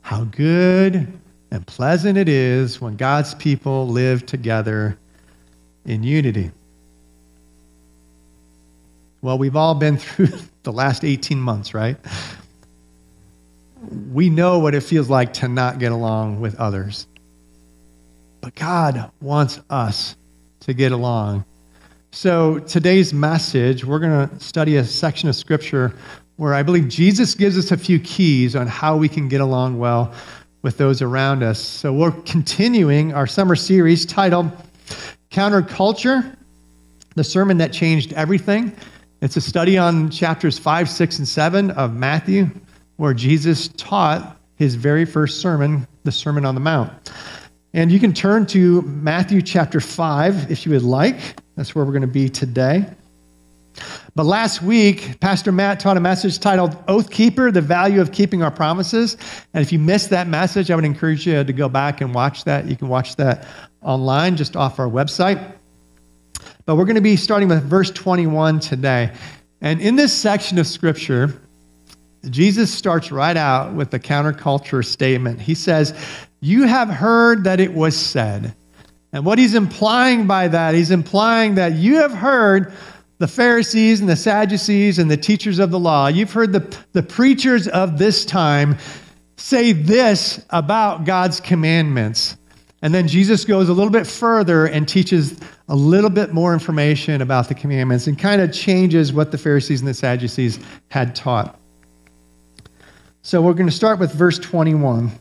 How 0.02 0.24
good 0.26 1.20
and 1.52 1.68
pleasant 1.68 2.18
it 2.18 2.30
is 2.30 2.80
when 2.80 2.96
God's 2.96 3.36
people 3.36 3.88
live 3.88 4.26
together 4.26 4.98
in 5.86 6.04
unity. 6.04 6.52
Well, 9.22 9.38
we've 9.38 9.56
all 9.56 9.76
been 9.76 9.98
through 9.98 10.30
the 10.64 10.72
last 10.72 11.04
18 11.04 11.40
months, 11.40 11.74
right? 11.74 11.98
We 14.12 14.30
know 14.30 14.60
what 14.60 14.76
it 14.76 14.82
feels 14.82 15.10
like 15.10 15.34
to 15.36 15.48
not 15.48 15.80
get 15.80 15.92
along 15.92 16.40
with 16.40 16.56
others. 16.56 17.08
But 18.42 18.56
God 18.56 19.12
wants 19.22 19.60
us 19.70 20.16
to 20.62 20.74
get 20.74 20.92
along. 20.92 21.44
So, 22.12 22.60
today's 22.60 23.14
message, 23.14 23.86
we're 23.86 24.00
going 24.00 24.30
to 24.30 24.40
study 24.40 24.78
a 24.78 24.84
section 24.84 25.30
of 25.30 25.36
scripture 25.36 25.94
where 26.38 26.54
I 26.54 26.64
believe 26.64 26.88
Jesus 26.88 27.36
gives 27.36 27.58
us 27.58 27.72
a 27.72 27.78
few 27.78 28.00
keys 28.00 28.56
on 28.56 28.68
how 28.68 28.96
we 28.98 29.10
can 29.10 29.28
get 29.28 29.42
along 29.42 29.78
well 29.78 30.14
with 30.62 30.78
those 30.78 31.02
around 31.02 31.44
us. 31.44 31.60
So, 31.60 31.94
we're 31.94 32.12
continuing 32.22 33.14
our 33.14 33.28
summer 33.28 33.56
series 33.56 34.06
titled 34.06 34.50
Counterculture, 35.30 36.36
the 37.16 37.24
sermon 37.24 37.58
that 37.58 37.72
changed 37.72 38.14
everything. 38.14 38.76
It's 39.22 39.36
a 39.36 39.42
study 39.42 39.78
on 39.78 40.10
chapters 40.10 40.58
5, 40.58 40.90
6, 40.90 41.20
and 41.20 41.28
7 41.28 41.72
of 41.72 41.94
Matthew, 41.94 42.50
where 42.96 43.14
Jesus 43.14 43.68
taught 43.76 44.38
his 44.56 44.76
very 44.76 45.04
first 45.04 45.42
sermon, 45.42 45.86
the 46.06 46.12
Sermon 46.12 46.46
on 46.46 46.56
the 46.56 46.62
Mount. 46.62 47.12
And 47.74 47.92
you 47.92 48.00
can 48.00 48.14
turn 48.14 48.46
to 48.48 48.82
Matthew 48.84 49.42
chapter 49.42 49.82
5 49.82 50.50
if 50.50 50.66
you 50.66 50.72
would 50.72 50.84
like. 50.84 51.18
That's 51.58 51.76
where 51.76 51.84
we're 51.84 51.92
going 51.92 52.02
to 52.02 52.08
be 52.08 52.30
today. 52.30 52.86
But 54.16 54.24
last 54.24 54.62
week, 54.62 55.20
Pastor 55.20 55.52
Matt 55.52 55.82
taught 55.82 55.98
a 55.98 56.02
message 56.02 56.40
titled 56.40 56.82
Oath 56.88 57.12
Keeper, 57.12 57.52
the 57.52 57.62
value 57.62 58.00
of 58.00 58.14
keeping 58.14 58.42
our 58.42 58.52
promises. 58.52 59.18
And 59.54 59.62
if 59.62 59.74
you 59.74 59.80
missed 59.80 60.10
that 60.12 60.28
message, 60.28 60.72
I 60.72 60.76
would 60.76 60.86
encourage 60.86 61.28
you 61.28 61.44
to 61.44 61.54
go 61.54 61.68
back 61.68 62.00
and 62.00 62.16
watch 62.16 62.46
that. 62.46 62.68
You 62.68 62.78
can 62.78 62.88
watch 62.88 63.18
that 63.18 63.46
online 63.82 64.38
just 64.38 64.56
off 64.56 64.80
our 64.80 64.88
website. 64.90 65.59
But 66.70 66.76
we're 66.76 66.86
going 66.86 66.98
to 66.98 67.02
be 67.02 67.16
starting 67.16 67.50
with 67.50 67.64
verse 67.64 67.90
21 67.90 68.60
today. 68.60 69.12
And 69.60 69.82
in 69.82 69.96
this 69.96 70.14
section 70.14 70.60
of 70.60 70.68
scripture, 70.68 71.42
Jesus 72.30 72.72
starts 72.72 73.12
right 73.12 73.36
out 73.36 73.74
with 73.74 73.90
the 73.90 74.00
counterculture 74.00 74.86
statement. 74.86 75.42
He 75.42 75.56
says, 75.56 75.96
You 76.42 76.68
have 76.68 76.88
heard 76.88 77.46
that 77.46 77.60
it 77.60 77.74
was 77.74 77.98
said. 77.98 78.54
And 79.12 79.26
what 79.26 79.40
he's 79.40 79.56
implying 79.56 80.28
by 80.28 80.48
that, 80.50 80.76
he's 80.76 80.92
implying 80.92 81.56
that 81.56 81.74
you 81.74 81.96
have 81.96 82.12
heard 82.12 82.72
the 83.18 83.28
Pharisees 83.28 84.00
and 84.00 84.08
the 84.08 84.16
Sadducees 84.16 85.00
and 85.00 85.10
the 85.10 85.18
teachers 85.18 85.58
of 85.58 85.72
the 85.72 85.80
law, 85.80 86.06
you've 86.06 86.34
heard 86.34 86.54
the, 86.54 86.78
the 86.92 87.02
preachers 87.02 87.68
of 87.68 87.98
this 87.98 88.26
time 88.26 88.78
say 89.38 89.72
this 89.72 90.46
about 90.52 91.04
God's 91.04 91.42
commandments. 91.42 92.38
And 92.84 92.94
then 92.94 93.08
Jesus 93.08 93.44
goes 93.44 93.70
a 93.70 93.74
little 93.74 93.92
bit 93.92 94.06
further 94.06 94.68
and 94.68 94.88
teaches 94.88 95.40
a 95.70 95.76
little 95.76 96.10
bit 96.10 96.34
more 96.34 96.52
information 96.54 97.22
about 97.22 97.48
the 97.48 97.54
commandments 97.54 98.08
and 98.08 98.18
kind 98.18 98.42
of 98.42 98.52
changes 98.52 99.14
what 99.14 99.32
the 99.32 99.38
Pharisees 99.38 99.80
and 99.82 99.88
the 99.88 99.94
Sadducees 99.94 100.60
had 100.90 101.16
taught. 101.16 101.60
So 103.22 103.40
we're 103.42 103.54
going 103.54 103.70
to 103.70 103.76
start 103.76 104.00
with 104.00 104.12
verse 104.12 104.40
21. 104.40 105.12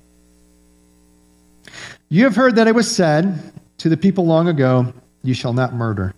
You 2.08 2.24
have 2.24 2.34
heard 2.34 2.56
that 2.56 2.66
it 2.66 2.74
was 2.74 2.90
said 2.90 3.52
to 3.78 3.90
the 3.90 3.96
people 3.96 4.24
long 4.24 4.48
ago, 4.48 4.94
You 5.22 5.34
shall 5.34 5.52
not 5.52 5.74
murder, 5.74 6.14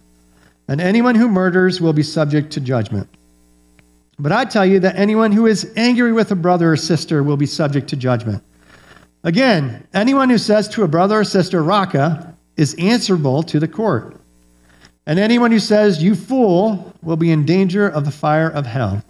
and 0.69 0.81
anyone 0.81 1.17
who 1.17 1.29
murders 1.29 1.81
will 1.81 1.93
be 1.93 2.05
subject 2.05 2.53
to 2.53 2.61
judgment. 2.61 3.09
But 4.21 4.31
I 4.31 4.45
tell 4.45 4.65
you 4.65 4.79
that 4.81 4.95
anyone 4.97 5.33
who 5.33 5.47
is 5.47 5.73
angry 5.77 6.13
with 6.13 6.31
a 6.31 6.37
brother 6.37 6.73
or 6.73 6.77
sister 6.77 7.25
will 7.25 7.37
be 7.37 7.47
subject 7.47 7.89
to 7.89 7.97
judgment. 7.97 8.45
Again, 9.25 9.87
anyone 9.93 10.31
who 10.31 10.39
says 10.39 10.69
to 10.69 10.85
a 10.85 10.89
brother 10.89 11.19
or 11.19 11.25
sister, 11.25 11.65
Raca, 11.65 12.37
is 12.57 12.75
answerable 12.75 13.43
to 13.45 13.59
the 13.59 13.67
court. 13.67 14.20
And 15.07 15.19
anyone 15.19 15.51
who 15.51 15.59
says, 15.59 16.03
You 16.03 16.15
fool, 16.15 16.95
will 17.03 17.17
be 17.17 17.31
in 17.31 17.47
danger 17.47 17.89
of 17.89 18.05
the 18.05 18.11
fire 18.11 18.49
of 18.49 18.67
hell. 18.67 19.03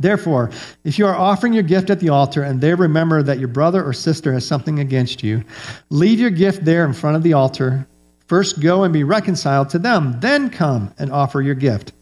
Therefore, 0.00 0.50
if 0.82 0.98
you 0.98 1.06
are 1.06 1.14
offering 1.14 1.52
your 1.52 1.62
gift 1.62 1.88
at 1.88 2.00
the 2.00 2.08
altar 2.08 2.42
and 2.42 2.60
there 2.60 2.74
remember 2.74 3.22
that 3.22 3.38
your 3.38 3.48
brother 3.48 3.84
or 3.84 3.92
sister 3.92 4.32
has 4.32 4.44
something 4.44 4.80
against 4.80 5.22
you, 5.22 5.44
leave 5.90 6.18
your 6.18 6.30
gift 6.30 6.64
there 6.64 6.84
in 6.84 6.92
front 6.92 7.16
of 7.16 7.22
the 7.22 7.34
altar. 7.34 7.86
First 8.26 8.60
go 8.60 8.82
and 8.82 8.92
be 8.92 9.04
reconciled 9.04 9.70
to 9.70 9.78
them, 9.78 10.18
then 10.18 10.50
come 10.50 10.92
and 10.98 11.12
offer 11.12 11.40
your 11.40 11.54
gift. 11.54 11.92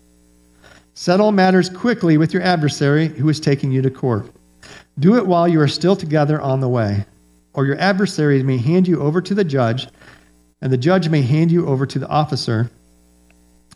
Settle 0.94 1.32
matters 1.32 1.68
quickly 1.68 2.16
with 2.16 2.32
your 2.32 2.42
adversary 2.42 3.08
who 3.08 3.28
is 3.28 3.40
taking 3.40 3.70
you 3.70 3.82
to 3.82 3.90
court. 3.90 4.30
Do 4.98 5.16
it 5.16 5.26
while 5.26 5.48
you 5.48 5.60
are 5.60 5.68
still 5.68 5.96
together 5.96 6.40
on 6.40 6.60
the 6.60 6.68
way, 6.68 7.04
or 7.52 7.66
your 7.66 7.78
adversary 7.78 8.42
may 8.42 8.58
hand 8.58 8.88
you 8.88 9.00
over 9.00 9.20
to 9.20 9.34
the 9.34 9.44
judge, 9.44 9.88
and 10.62 10.72
the 10.72 10.78
judge 10.78 11.08
may 11.08 11.22
hand 11.22 11.50
you 11.50 11.66
over 11.66 11.86
to 11.86 11.98
the 11.98 12.08
officer, 12.08 12.70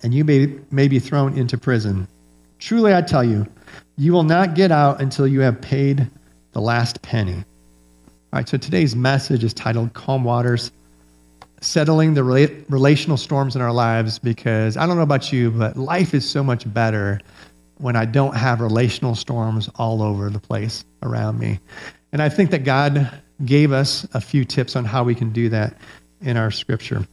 and 0.03 0.13
you 0.13 0.25
may, 0.25 0.59
may 0.71 0.89
be 0.89 0.99
thrown 0.99 1.39
into 1.39 1.57
prison. 1.57 2.07
Truly, 2.59 2.95
I 2.95 3.03
tell 3.03 3.25
you, 3.25 3.47
you 3.97 4.13
will 4.13 4.23
not 4.23 4.55
get 4.55 4.71
out 4.71 5.01
until 5.01 5.27
you 5.27 5.41
have 5.41 5.61
paid 5.61 6.07
the 6.53 6.61
last 6.61 7.03
penny. 7.03 7.37
All 7.37 8.39
right, 8.39 8.49
so 8.49 8.57
today's 8.57 8.95
message 8.97 9.45
is 9.45 9.55
titled 9.55 9.93
Calm 9.95 10.25
Waters 10.25 10.71
settling 11.61 12.15
the 12.15 12.21
rela- 12.21 12.65
relational 12.69 13.17
storms 13.17 13.57
in 13.57 13.63
our 13.63 13.73
lives 13.73 14.19
because 14.19 14.77
I 14.77 14.87
don't 14.87 14.97
know 14.97 15.03
about 15.03 15.33
you, 15.33 15.51
but 15.51 15.77
life 15.77 16.15
is 16.15 16.29
so 16.29 16.43
much 16.45 16.71
better 16.73 17.21
when 17.79 17.97
I 17.97 18.05
don't 18.05 18.37
have 18.37 18.61
relational 18.61 19.15
storms 19.15 19.69
all 19.77 20.03
over 20.03 20.31
the 20.31 20.39
place 20.39 20.85
around 21.03 21.39
me. 21.39 21.59
And 22.13 22.23
I 22.23 22.29
think 22.29 22.51
that 22.51 22.65
God 22.65 23.11
gave 23.45 23.73
us 23.73 24.07
a 24.15 24.21
few 24.21 24.45
tips 24.45 24.77
on 24.77 24.85
how 24.85 25.05
we 25.05 25.15
can 25.15 25.33
do 25.33 25.49
that 25.49 25.77
in 26.25 26.37
our 26.37 26.51
scripture. 26.51 27.07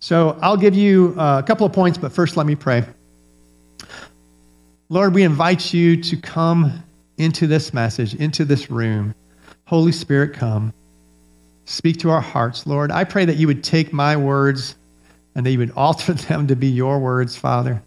So 0.00 0.38
I'll 0.42 0.56
give 0.56 0.74
you 0.74 1.14
uh, 1.18 1.40
a 1.42 1.42
couple 1.42 1.66
of 1.66 1.72
points, 1.72 1.98
but 1.98 2.12
first 2.12 2.36
let 2.36 2.46
me 2.46 2.54
pray. 2.54 2.84
Lord, 4.88 5.14
we 5.14 5.22
invite 5.22 5.72
you 5.74 6.02
to 6.02 6.16
come 6.16 6.82
into 7.16 7.46
this 7.46 7.74
message, 7.74 8.14
into 8.14 8.44
this 8.44 8.70
room. 8.70 9.14
Holy 9.66 9.92
Spirit, 9.92 10.34
come. 10.34 10.72
Speak 11.64 11.98
to 11.98 12.10
our 12.10 12.20
hearts, 12.20 12.66
Lord. 12.66 12.90
I 12.90 13.04
pray 13.04 13.24
that 13.26 13.36
you 13.36 13.46
would 13.46 13.62
take 13.62 13.92
my 13.92 14.16
words 14.16 14.76
and 15.34 15.44
that 15.44 15.50
you 15.50 15.58
would 15.58 15.72
alter 15.76 16.14
them 16.14 16.46
to 16.46 16.56
be 16.56 16.68
your 16.68 16.98
words, 16.98 17.36
Father, 17.36 17.82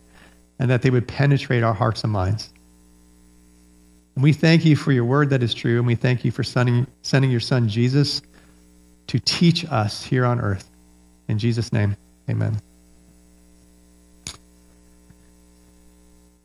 and 0.60 0.70
that 0.70 0.82
they 0.82 0.90
would 0.90 1.08
penetrate 1.08 1.64
our 1.64 1.74
hearts 1.74 2.04
and 2.04 2.14
minds. 2.14 2.50
And 4.16 4.24
we 4.24 4.34
thank 4.34 4.66
you 4.66 4.76
for 4.76 4.92
your 4.92 5.06
word 5.06 5.30
that 5.30 5.42
is 5.42 5.54
true, 5.54 5.78
and 5.78 5.88
we 5.88 5.96
thank 5.96 6.26
you 6.26 6.32
for 6.32 6.44
sending, 6.44 6.86
sending 7.02 7.32
your 7.32 7.40
son 7.40 7.70
Jesus 7.70 8.22
to 9.12 9.20
teach 9.20 9.66
us 9.66 10.02
here 10.02 10.24
on 10.24 10.40
earth. 10.40 10.70
In 11.28 11.38
Jesus' 11.38 11.74
name, 11.74 11.98
amen. 12.30 12.58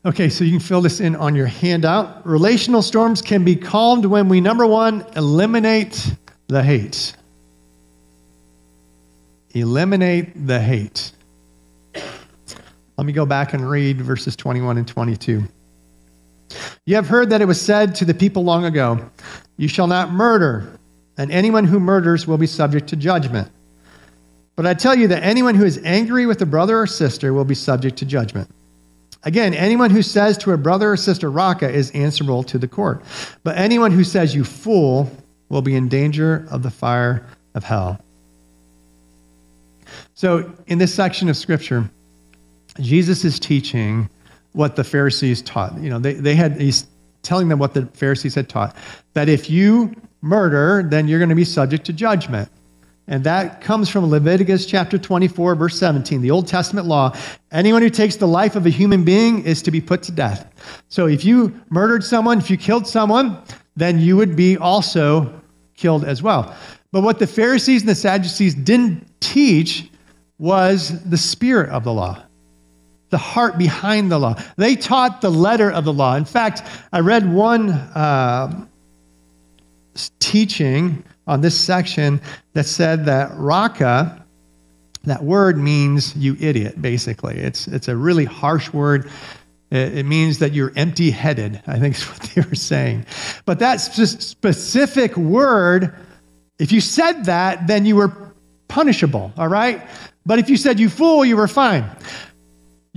Okay, 0.05 0.29
so 0.29 0.43
you 0.43 0.51
can 0.51 0.59
fill 0.59 0.81
this 0.81 0.99
in 0.99 1.15
on 1.15 1.37
your 1.37 1.47
handout. 1.47 2.27
Relational 2.27 2.83
storms 2.83 3.23
can 3.23 3.45
be 3.45 3.55
calmed 3.55 4.05
when 4.05 4.29
we, 4.29 4.41
number 4.41 4.67
one, 4.67 5.07
eliminate 5.15 6.13
the 6.49 6.61
hate. 6.61 7.15
Eliminate 9.51 10.49
the 10.49 10.59
hate. 10.59 11.13
Let 11.95 13.07
me 13.07 13.13
go 13.13 13.27
back 13.27 13.53
and 13.53 13.71
read 13.71 14.01
verses 14.01 14.35
21 14.35 14.79
and 14.79 14.89
22. 14.89 15.45
You 16.85 16.95
have 16.97 17.07
heard 17.07 17.31
that 17.31 17.41
it 17.41 17.47
was 17.47 17.61
said 17.61 17.95
to 17.97 18.05
the 18.05 18.15
people 18.15 18.43
long 18.43 18.65
ago, 18.65 19.09
You 19.57 19.69
shall 19.69 19.87
not 19.87 20.11
murder, 20.11 20.81
and 21.19 21.31
anyone 21.31 21.65
who 21.65 21.81
murders 21.81 22.27
will 22.27 22.39
be 22.39 22.47
subject 22.47 22.89
to 22.89 22.97
judgment. 22.97 23.51
But 24.55 24.67
I 24.67 24.75
tell 24.75 24.95
you 24.95 25.09
that 25.09 25.23
anyone 25.23 25.55
who 25.55 25.65
is 25.65 25.79
angry 25.85 26.27
with 26.27 26.41
a 26.41 26.47
brother 26.47 26.79
or 26.79 26.87
sister 26.87 27.33
will 27.33 27.45
be 27.45 27.55
subject 27.55 27.99
to 27.99 28.07
judgment. 28.07 28.51
Again, 29.23 29.55
anyone 29.55 29.91
who 29.91 30.03
says 30.03 30.39
to 30.39 30.53
a 30.53 30.57
brother 30.57 30.93
or 30.93 30.97
sister, 30.97 31.31
Raca, 31.31 31.69
is 31.69 31.91
answerable 31.91 32.43
to 32.45 32.59
the 32.59 32.69
court. 32.69 33.03
But 33.43 33.59
anyone 33.59 33.91
who 33.91 34.05
says, 34.05 34.35
You 34.35 34.45
fool, 34.45 35.11
will 35.49 35.63
be 35.63 35.75
in 35.75 35.89
danger 35.89 36.47
of 36.51 36.63
the 36.63 36.71
fire 36.71 37.27
of 37.55 37.65
hell. 37.65 38.01
So, 40.15 40.53
in 40.67 40.79
this 40.79 40.95
section 40.95 41.29
of 41.29 41.37
scripture, 41.37 41.89
Jesus 42.81 43.25
is 43.25 43.39
teaching 43.39 44.09
what 44.53 44.77
the 44.77 44.85
Pharisees 44.85 45.43
taught. 45.43 45.79
You 45.79 45.91
know, 45.91 45.99
they, 45.99 46.15
they 46.15 46.35
had, 46.35 46.61
he's 46.61 46.87
telling 47.23 47.49
them 47.49 47.59
what 47.59 47.75
the 47.75 47.87
Pharisees 47.87 48.35
had 48.35 48.49
taught 48.49 48.77
that 49.15 49.29
if 49.29 49.51
you 49.51 49.95
murder, 50.21 50.83
then 50.89 51.09
you're 51.09 51.19
going 51.19 51.29
to 51.29 51.35
be 51.35 51.45
subject 51.45 51.87
to 51.87 51.93
judgment. 51.93 52.51
And 53.09 53.23
that 53.23 53.61
comes 53.61 53.89
from 53.89 54.05
Leviticus 54.11 54.67
chapter 54.67 54.99
24, 54.99 55.55
verse 55.55 55.79
17, 55.79 56.23
the 56.23 56.33
Old 56.33 56.49
Testament 56.49 56.89
law. 56.89 57.17
Anyone 57.53 57.83
who 57.83 57.91
takes 57.91 58.17
the 58.17 58.27
life 58.27 58.57
of 58.57 58.67
a 58.67 58.71
human 58.71 59.05
being 59.05 59.45
is 59.45 59.63
to 59.63 59.71
be 59.71 59.81
put 59.81 60.03
to 60.05 60.13
death. 60.13 60.51
So 60.89 61.07
if 61.07 61.25
you 61.25 61.61
murdered 61.71 62.03
someone, 62.03 62.39
if 62.39 62.51
you 62.51 62.57
killed 62.57 62.87
someone, 62.87 63.39
then 63.77 64.01
you 64.01 64.17
would 64.17 64.35
be 64.35 64.57
also 64.57 65.41
killed 65.77 66.05
as 66.05 66.21
well. 66.21 66.57
But 66.91 67.03
what 67.03 67.21
the 67.21 67.27
Pharisees 67.27 67.83
and 67.83 67.89
the 67.89 67.95
Sadducees 67.95 68.55
didn't 68.55 69.07
teach 69.21 69.89
was 70.39 71.03
the 71.05 71.19
spirit 71.19 71.71
of 71.71 71.85
the 71.85 71.93
law, 71.93 72.23
the 73.11 73.19
heart 73.19 73.57
behind 73.57 74.11
the 74.11 74.19
law. 74.19 74.35
They 74.57 74.75
taught 74.75 75.21
the 75.21 75.31
letter 75.31 75.71
of 75.71 75.85
the 75.85 75.93
law. 75.93 76.17
In 76.17 76.25
fact, 76.25 76.63
I 76.93 77.01
read 77.01 77.33
one 77.33 77.71
uh, 77.71 78.67
teaching 80.19 81.05
on 81.27 81.41
this 81.41 81.59
section 81.59 82.21
that 82.53 82.65
said 82.65 83.07
that 83.07 83.31
raca, 83.35 84.25
that 85.05 85.23
word 85.23 85.59
means 85.59 86.15
you 86.17 86.37
idiot, 86.41 86.81
basically. 86.81 87.39
It's, 87.39 87.67
it's 87.69 87.89
a 87.89 87.97
really 87.97 88.25
harsh 88.25 88.73
word. 88.73 89.11
It, 89.69 90.07
means 90.07 90.39
that 90.39 90.53
you're 90.53 90.73
empty 90.77 91.11
headed, 91.11 91.61
I 91.67 91.81
think 91.81 91.97
is 91.97 92.05
what 92.05 92.21
they 92.35 92.41
were 92.43 92.55
saying. 92.55 93.05
But 93.47 93.59
that 93.59 93.81
specific 93.81 95.17
word, 95.17 95.93
if 96.61 96.71
you 96.71 96.81
said 96.81 97.25
that, 97.25 97.67
then 97.67 97.85
you 97.85 97.97
were 97.97 98.13
punishable, 98.69 99.33
all 99.37 99.49
right? 99.49 99.83
But 100.25 100.39
if 100.39 100.49
you 100.49 100.57
said 100.57 100.79
you 100.79 100.89
fool, 100.89 101.25
you 101.25 101.37
were 101.37 101.49
fine. 101.49 101.85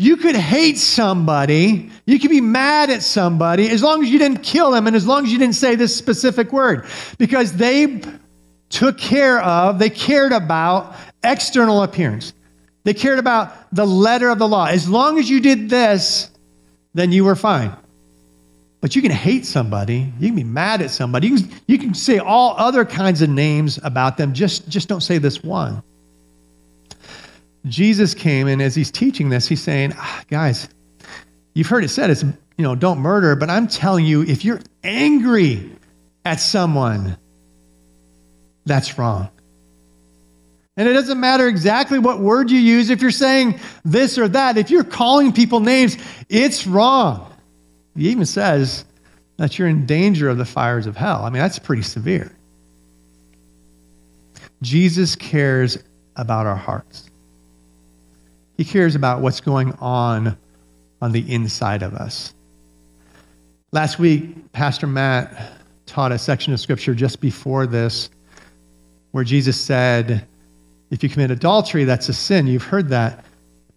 You 0.02 0.16
could 0.16 0.38
hate 0.38 0.78
somebody, 0.78 1.90
you 2.06 2.20
could 2.20 2.30
be 2.30 2.40
mad 2.40 2.90
at 2.90 3.04
somebody 3.04 3.70
as 3.70 3.84
long 3.84 4.02
as 4.02 4.10
you 4.10 4.18
didn't 4.18 4.44
kill 4.44 4.72
them 4.72 4.88
and 4.88 4.96
as 4.96 5.06
long 5.06 5.26
as 5.26 5.32
you 5.34 5.38
didn't 5.38 5.56
say 5.56 5.76
this 5.76 5.94
specific 5.94 6.54
word 6.54 6.86
because 7.18 7.52
they 7.52 8.02
took 8.70 8.98
care 8.98 9.42
of, 9.42 9.78
they 9.78 9.90
cared 9.90 10.32
about 10.32 10.96
external 11.22 11.84
appearance. 11.84 12.32
They 12.86 12.94
cared 12.94 13.20
about 13.20 13.54
the 13.76 13.86
letter 13.86 14.30
of 14.30 14.40
the 14.40 14.48
law. 14.48 14.68
As 14.68 14.88
long 14.88 15.20
as 15.20 15.30
you 15.30 15.42
did 15.42 15.70
this, 15.70 16.32
then 16.94 17.12
you 17.12 17.26
were 17.26 17.36
fine. 17.36 17.76
But 18.80 18.96
you 18.96 19.02
can 19.02 19.12
hate 19.12 19.46
somebody, 19.46 20.14
you 20.18 20.28
can 20.30 20.36
be 20.38 20.46
mad 20.46 20.82
at 20.82 20.92
somebody, 20.92 21.28
you 21.28 21.40
can, 21.40 21.52
you 21.68 21.78
can 21.78 21.94
say 21.94 22.20
all 22.20 22.56
other 22.58 22.86
kinds 22.86 23.22
of 23.22 23.30
names 23.30 23.78
about 23.84 24.16
them, 24.16 24.34
just, 24.34 24.70
just 24.70 24.88
don't 24.88 25.02
say 25.02 25.18
this 25.18 25.44
one. 25.44 25.84
Jesus 27.70 28.14
came, 28.14 28.48
and 28.48 28.62
as 28.62 28.76
he's 28.76 28.92
teaching 28.92 29.30
this, 29.30 29.48
he's 29.48 29.62
saying, 29.62 29.94
ah, 29.96 30.24
guys, 30.30 30.68
you've 31.54 31.68
heard 31.68 31.84
it 31.84 31.90
said, 31.90 32.10
it's, 32.10 32.24
you 32.24 32.64
know, 32.64 32.76
don't 32.76 33.00
murder, 33.00 33.36
but 33.36 33.50
I'm 33.50 33.68
telling 33.68 34.06
you, 34.06 34.24
if 34.24 34.44
you're 34.44 34.60
angry 34.84 35.72
at 36.26 36.40
someone, 36.40 37.18
that's 38.66 38.98
wrong. 38.98 39.30
And 40.78 40.88
it 40.88 40.94
doesn't 40.94 41.20
matter 41.20 41.48
exactly 41.48 42.00
what 42.00 42.20
word 42.20 42.50
you 42.52 42.60
use, 42.60 42.90
if 42.90 43.02
you're 43.02 43.12
saying 43.12 43.60
this 43.84 44.18
or 44.18 44.28
that, 44.30 44.58
if 44.58 44.70
you're 44.70 44.84
calling 44.84 45.34
people 45.34 45.60
names, 45.60 45.98
it's 46.30 46.66
wrong. 46.66 47.34
He 47.98 48.10
even 48.10 48.26
says 48.26 48.86
that 49.38 49.60
you're 49.60 49.68
in 49.68 49.86
danger 49.86 50.30
of 50.30 50.38
the 50.38 50.46
fires 50.46 50.86
of 50.86 50.96
hell. 50.96 51.24
I 51.24 51.30
mean, 51.30 51.42
that's 51.42 51.60
pretty 51.60 51.82
severe. 51.82 52.34
Jesus 54.62 55.16
cares 55.16 55.78
about 56.16 56.46
our 56.46 56.56
hearts. 56.56 57.10
He 58.60 58.66
cares 58.66 58.94
about 58.94 59.22
what's 59.22 59.40
going 59.40 59.72
on 59.80 60.38
on 61.02 61.14
the 61.14 61.22
inside 61.34 61.82
of 61.82 61.94
us. 61.94 62.34
Last 63.72 64.00
week, 64.00 64.52
Pastor 64.52 64.86
Matt 64.86 65.54
taught 65.86 66.12
a 66.12 66.20
section 66.20 66.52
of 66.52 66.60
scripture 66.60 66.94
just 66.94 67.22
before 67.22 67.66
this 67.66 68.10
where 69.12 69.24
Jesus 69.24 69.58
said, 69.58 70.28
If 70.92 71.02
you 71.02 71.08
commit 71.08 71.32
adultery, 71.32 71.86
that's 71.86 72.10
a 72.10 72.14
sin. 72.14 72.48
You've 72.48 72.64
heard 72.64 72.90
that. 72.90 73.24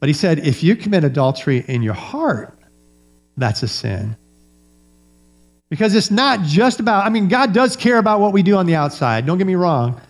But 0.01 0.09
he 0.09 0.13
said, 0.13 0.41
If 0.41 0.65
you 0.65 0.75
commit 0.75 1.05
adultery 1.05 1.65
in 1.69 1.85
your 1.85 1.95
heart, 1.95 2.59
that's 3.37 3.63
a 3.63 3.69
sin. 3.69 4.17
Because 5.71 5.95
it's 5.95 6.11
not 6.11 6.41
just 6.43 6.81
about, 6.81 7.07
I 7.07 7.09
mean, 7.09 7.29
God 7.29 7.55
does 7.55 7.77
care 7.77 7.99
about 7.99 8.19
what 8.19 8.33
we 8.33 8.43
do 8.43 8.57
on 8.57 8.67
the 8.67 8.75
outside. 8.75 9.27
Don't 9.27 9.39
get 9.39 9.47
me 9.47 9.55
wrong 9.55 10.01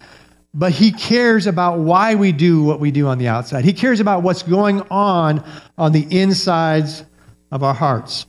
but 0.55 0.73
he 0.73 0.93
cares 0.93 1.47
about 1.47 1.79
why 1.79 2.15
we 2.15 2.33
do 2.33 2.63
what 2.63 2.79
we 2.79 2.91
do 2.91 3.07
on 3.07 3.19
the 3.19 3.29
outside. 3.29 3.65
He 3.65 3.73
cares 3.73 4.01
about 4.01 4.23
what's 4.23 4.43
going 4.43 4.83
on 4.91 5.45
on 5.79 5.93
the 5.93 6.07
insides 6.11 7.05
of 7.51 7.63
our 7.63 7.73
hearts. 7.73 8.27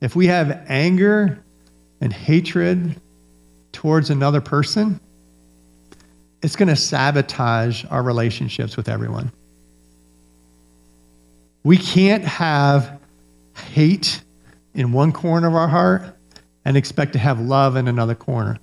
If 0.00 0.16
we 0.16 0.26
have 0.26 0.64
anger 0.66 1.42
and 2.00 2.12
hatred 2.12 3.00
towards 3.72 4.10
another 4.10 4.40
person, 4.40 4.98
it's 6.42 6.56
going 6.56 6.68
to 6.68 6.76
sabotage 6.76 7.84
our 7.90 8.02
relationships 8.02 8.76
with 8.76 8.88
everyone. 8.88 9.30
We 11.62 11.76
can't 11.76 12.24
have 12.24 12.98
hate 13.54 14.22
in 14.74 14.92
one 14.92 15.12
corner 15.12 15.46
of 15.48 15.54
our 15.54 15.68
heart 15.68 16.16
and 16.64 16.76
expect 16.76 17.14
to 17.14 17.18
have 17.18 17.40
love 17.40 17.76
in 17.76 17.88
another 17.88 18.14
corner. 18.14 18.58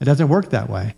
It 0.00 0.04
doesn't 0.04 0.28
work 0.28 0.50
that 0.50 0.68
way. 0.68 0.94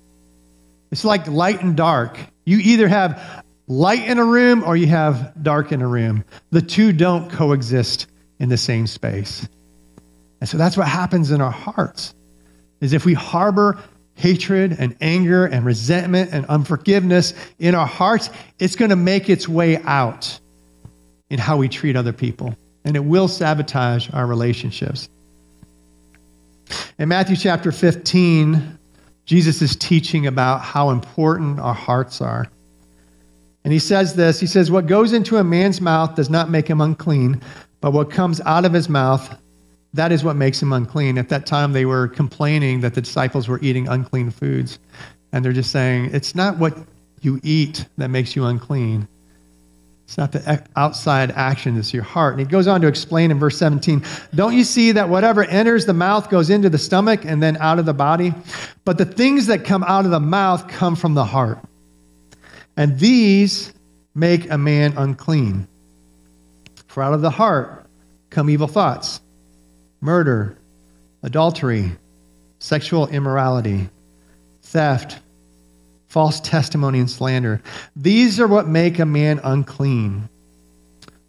It's 0.90 1.04
like 1.04 1.26
light 1.26 1.62
and 1.62 1.76
dark. 1.76 2.18
You 2.44 2.58
either 2.58 2.88
have 2.88 3.44
light 3.66 4.04
in 4.04 4.18
a 4.18 4.25
room 4.25 4.64
or 4.64 4.76
you 4.76 4.87
have 4.87 5.32
dark 5.42 5.73
in 5.73 5.82
a 5.82 5.87
room. 5.87 6.25
The 6.50 6.62
two 6.62 6.92
don't 6.92 7.30
coexist 7.30 8.06
in 8.38 8.49
the 8.49 8.56
same 8.56 8.87
space. 8.87 9.47
And 10.40 10.49
so 10.49 10.56
that's 10.56 10.76
what 10.76 10.88
happens 10.88 11.30
in 11.30 11.40
our 11.40 11.50
hearts. 11.50 12.14
Is 12.80 12.92
if 12.92 13.04
we 13.04 13.14
harbor 13.14 13.78
hatred 14.14 14.76
and 14.78 14.97
anger 15.00 15.47
and 15.47 15.64
resentment 15.64 16.30
and 16.32 16.47
unforgiveness 16.47 17.35
in 17.58 17.75
our 17.75 17.87
hearts, 17.87 18.30
it's 18.58 18.76
going 18.76 18.90
to 18.90 18.97
make 18.97 19.28
its 19.28 19.49
way 19.49 19.76
out 19.78 20.40
in 21.30 21.38
how 21.38 21.56
we 21.56 21.68
treat 21.68 21.97
other 21.97 22.12
people. 22.12 22.54
And 22.85 22.97
it 22.97 23.04
will 23.04 23.28
sabotage 23.28 24.08
our 24.12 24.26
relationships. 24.26 25.08
In 26.98 27.08
Matthew 27.08 27.37
chapter 27.37 27.72
15, 27.72 28.78
Jesus 29.25 29.60
is 29.62 29.76
teaching 29.76 30.26
about 30.26 30.62
how 30.62 30.90
important 30.90 31.60
our 31.60 31.75
hearts 31.75 32.20
are. 32.20 32.46
And 33.64 33.72
he 33.72 33.78
says 33.78 34.14
this 34.14 34.40
He 34.40 34.46
says, 34.46 34.70
What 34.70 34.87
goes 34.87 35.12
into 35.12 35.37
a 35.37 35.44
man's 35.44 35.80
mouth 35.80 36.14
does 36.14 36.30
not 36.30 36.50
make 36.50 36.68
him 36.68 36.80
unclean, 36.80 37.42
but 37.80 37.92
what 37.92 38.10
comes 38.10 38.40
out 38.42 38.64
of 38.64 38.72
his 38.72 38.88
mouth, 38.88 39.38
that 39.92 40.12
is 40.12 40.25
what 40.25 40.37
makes 40.37 40.62
him 40.62 40.72
unclean. 40.72 41.18
At 41.18 41.28
that 41.28 41.46
time, 41.46 41.72
they 41.72 41.84
were 41.84 42.08
complaining 42.08 42.80
that 42.80 42.94
the 42.94 43.00
disciples 43.00 43.48
were 43.48 43.60
eating 43.60 43.87
unclean 43.88 44.30
foods. 44.30 44.78
And 45.32 45.44
they're 45.44 45.52
just 45.52 45.70
saying, 45.70 46.10
It's 46.12 46.34
not 46.34 46.58
what 46.58 46.78
you 47.20 47.40
eat 47.42 47.84
that 47.98 48.08
makes 48.08 48.34
you 48.34 48.46
unclean. 48.46 49.06
It's 50.09 50.17
not 50.17 50.33
the 50.33 50.65
outside 50.75 51.33
action, 51.33 51.77
it's 51.77 51.93
your 51.93 52.03
heart. 52.03 52.33
And 52.33 52.41
he 52.41 52.47
goes 52.47 52.67
on 52.67 52.81
to 52.81 52.87
explain 52.87 53.31
in 53.31 53.38
verse 53.38 53.59
17 53.59 54.03
Don't 54.35 54.57
you 54.57 54.65
see 54.65 54.93
that 54.93 55.11
whatever 55.11 55.45
enters 55.45 55.85
the 55.85 55.93
mouth 55.93 56.31
goes 56.31 56.49
into 56.49 56.71
the 56.71 56.79
stomach 56.79 57.27
and 57.27 57.43
then 57.43 57.59
out 57.59 57.79
of 57.79 57.85
the 57.85 57.93
body? 57.93 58.33
But 58.87 58.97
the 58.97 59.05
things 59.05 59.49
that 59.49 59.67
come 59.67 59.85
out 59.85 60.07
of 60.07 60.11
the 60.11 60.19
mouth 60.19 60.67
come 60.67 60.97
from 60.97 61.12
the 61.12 61.27
heart. 61.27 61.59
And 62.75 62.99
these 62.99 63.75
make 64.15 64.50
a 64.50 64.57
man 64.57 64.95
unclean. 64.97 65.69
For 66.87 67.03
out 67.03 67.12
of 67.12 67.21
the 67.21 67.29
heart 67.29 67.85
come 68.31 68.49
evil 68.49 68.67
thoughts, 68.67 69.21
murder, 70.00 70.57
adultery, 71.23 71.93
sexual 72.61 73.09
immorality, 73.09 73.91
theft 74.62 75.19
false 76.09 76.41
testimony 76.41 76.99
and 76.99 77.11
slander. 77.11 77.62
These 77.95 78.41
are 78.41 78.49
what 78.49 78.67
make 78.67 78.99
a 78.99 79.07
man 79.07 79.41
unclean. 79.45 80.29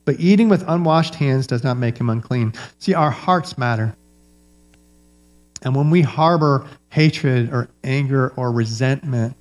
But 0.06 0.20
eating 0.20 0.50
with 0.50 0.64
unwashed 0.68 1.16
hands 1.16 1.46
does 1.46 1.64
not 1.64 1.78
make 1.78 1.98
him 1.98 2.10
unclean. 2.10 2.54
See, 2.80 2.94
our 2.94 3.12
hearts 3.12 3.58
matter. 3.58 3.96
And 5.62 5.76
when 5.76 5.90
we 5.90 6.02
harbor 6.02 6.68
hatred 6.90 7.52
or 7.54 7.70
anger 7.84 8.34
or 8.36 8.52
resentment 8.52 9.36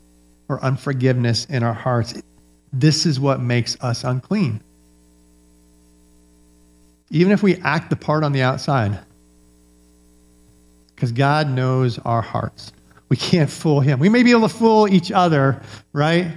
or 0.48 0.62
unforgiveness 0.62 1.46
in 1.46 1.62
our 1.62 1.72
hearts, 1.72 2.20
this 2.72 3.06
is 3.06 3.18
what 3.18 3.40
makes 3.40 3.76
us 3.80 4.04
unclean. 4.04 4.60
Even 7.10 7.32
if 7.32 7.42
we 7.42 7.56
act 7.58 7.88
the 7.88 7.96
part 7.96 8.24
on 8.24 8.32
the 8.32 8.42
outside, 8.42 8.98
because 10.94 11.12
God 11.12 11.48
knows 11.48 11.98
our 12.00 12.20
hearts. 12.20 12.72
We 13.08 13.16
can't 13.16 13.50
fool 13.50 13.80
him. 13.80 13.98
We 13.98 14.08
may 14.08 14.22
be 14.22 14.32
able 14.32 14.48
to 14.48 14.54
fool 14.54 14.88
each 14.88 15.10
other, 15.10 15.62
right? 15.92 16.30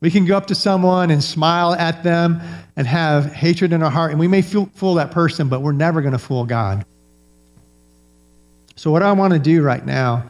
We 0.00 0.10
can 0.10 0.26
go 0.26 0.36
up 0.36 0.46
to 0.48 0.54
someone 0.54 1.10
and 1.10 1.24
smile 1.24 1.72
at 1.74 2.02
them 2.02 2.40
and 2.76 2.86
have 2.86 3.32
hatred 3.32 3.72
in 3.72 3.82
our 3.82 3.90
heart, 3.90 4.10
and 4.10 4.20
we 4.20 4.28
may 4.28 4.42
fool 4.42 4.94
that 4.94 5.10
person, 5.10 5.48
but 5.48 5.62
we're 5.62 5.72
never 5.72 6.02
going 6.02 6.12
to 6.12 6.18
fool 6.18 6.44
God. 6.44 6.84
So, 8.76 8.90
what 8.90 9.02
I 9.02 9.12
want 9.12 9.32
to 9.32 9.38
do 9.38 9.62
right 9.62 9.84
now 9.84 10.28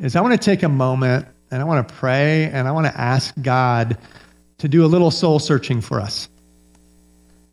is 0.00 0.16
I 0.16 0.20
want 0.20 0.32
to 0.32 0.44
take 0.44 0.64
a 0.64 0.68
moment 0.68 1.26
and 1.52 1.62
I 1.62 1.64
want 1.64 1.86
to 1.86 1.94
pray 1.94 2.50
and 2.52 2.66
I 2.66 2.72
want 2.72 2.86
to 2.86 3.00
ask 3.00 3.32
God 3.40 3.96
to 4.58 4.68
do 4.68 4.84
a 4.84 4.88
little 4.88 5.12
soul 5.12 5.38
searching 5.38 5.80
for 5.80 6.00
us. 6.00 6.28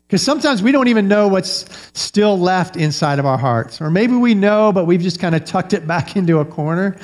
Because 0.08 0.22
sometimes 0.22 0.62
we 0.62 0.72
don't 0.72 0.88
even 0.88 1.06
know 1.06 1.28
what's 1.28 1.66
still 1.92 2.38
left 2.38 2.76
inside 2.76 3.18
of 3.18 3.26
our 3.26 3.36
hearts. 3.36 3.80
Or 3.80 3.90
maybe 3.90 4.14
we 4.14 4.34
know, 4.34 4.72
but 4.72 4.86
we've 4.86 5.02
just 5.02 5.20
kind 5.20 5.34
of 5.34 5.44
tucked 5.44 5.74
it 5.74 5.86
back 5.86 6.16
into 6.16 6.38
a 6.38 6.44
corner. 6.44 6.96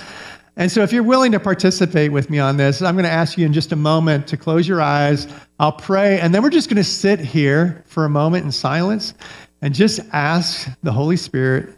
And 0.57 0.71
so, 0.71 0.83
if 0.83 0.93
you're 0.93 1.03
willing 1.03 1.33
to 1.33 1.41
participate 1.41 2.13
with 2.13 2.31
me 2.31 2.39
on 2.39 2.57
this, 2.57 2.81
I'm 2.81 2.95
going 2.95 3.05
to 3.05 3.11
ask 3.11 3.37
you 3.37 3.45
in 3.45 3.53
just 3.53 3.73
a 3.73 3.77
moment 3.77 4.29
to 4.29 4.37
close 4.37 4.69
your 4.69 4.81
eyes. 4.81 5.27
I'll 5.59 5.73
pray, 5.73 6.21
and 6.21 6.33
then 6.33 6.43
we're 6.43 6.51
just 6.51 6.69
going 6.69 6.77
to 6.77 6.85
sit 6.85 7.19
here 7.19 7.83
for 7.87 8.05
a 8.05 8.09
moment 8.09 8.45
in 8.45 8.53
silence 8.53 9.15
and 9.63 9.75
just 9.75 10.01
ask 10.13 10.69
the 10.83 10.93
Holy 10.93 11.17
Spirit 11.17 11.75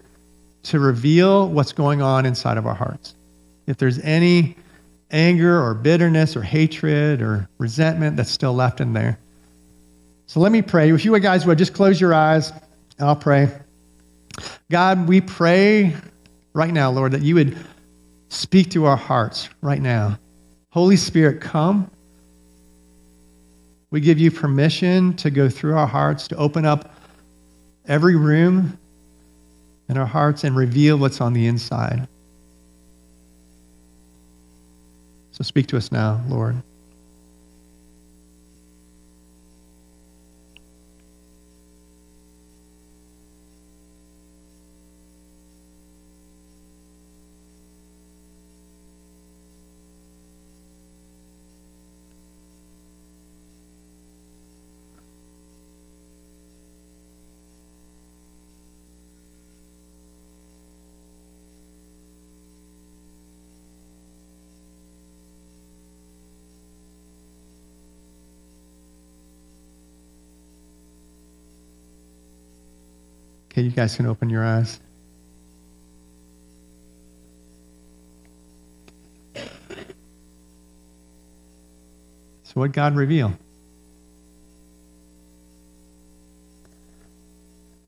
to 0.64 0.78
reveal 0.78 1.48
what's 1.48 1.72
going 1.72 2.02
on 2.02 2.26
inside 2.26 2.58
of 2.58 2.66
our 2.66 2.74
hearts. 2.74 3.14
If 3.66 3.78
there's 3.78 3.98
any 4.00 4.56
anger 5.10 5.62
or 5.62 5.74
bitterness 5.74 6.36
or 6.36 6.42
hatred 6.42 7.22
or 7.22 7.48
resentment 7.58 8.16
that's 8.16 8.30
still 8.30 8.54
left 8.54 8.80
in 8.80 8.92
there. 8.92 9.18
So 10.26 10.40
let 10.40 10.52
me 10.52 10.62
pray. 10.62 10.92
If 10.92 11.04
you 11.04 11.18
guys 11.20 11.46
would 11.46 11.58
just 11.58 11.72
close 11.72 12.00
your 12.00 12.12
eyes, 12.12 12.50
and 12.98 13.08
I'll 13.08 13.16
pray. 13.16 13.48
God, 14.70 15.08
we 15.08 15.20
pray 15.20 15.94
right 16.52 16.72
now, 16.72 16.90
Lord, 16.90 17.12
that 17.12 17.22
you 17.22 17.36
would 17.36 17.56
speak 18.28 18.70
to 18.70 18.84
our 18.86 18.96
hearts 18.96 19.48
right 19.62 19.80
now. 19.80 20.18
Holy 20.70 20.96
Spirit, 20.96 21.40
come. 21.40 21.90
We 23.90 24.00
give 24.00 24.18
you 24.18 24.30
permission 24.30 25.14
to 25.16 25.30
go 25.30 25.48
through 25.48 25.76
our 25.76 25.86
hearts, 25.86 26.28
to 26.28 26.36
open 26.36 26.64
up 26.64 26.94
every 27.86 28.16
room 28.16 28.76
in 29.88 29.96
our 29.96 30.06
hearts 30.06 30.42
and 30.44 30.56
reveal 30.56 30.98
what's 30.98 31.20
on 31.20 31.32
the 31.32 31.46
inside. 31.46 32.08
So 35.30 35.44
speak 35.44 35.68
to 35.68 35.76
us 35.76 35.92
now, 35.92 36.20
Lord. 36.28 36.56
Okay, 73.56 73.62
you 73.62 73.70
guys 73.70 73.96
can 73.96 74.04
open 74.04 74.28
your 74.28 74.44
eyes. 74.44 74.78
So, 82.42 82.52
what 82.52 82.72
God 82.72 82.94
reveal? 82.96 83.32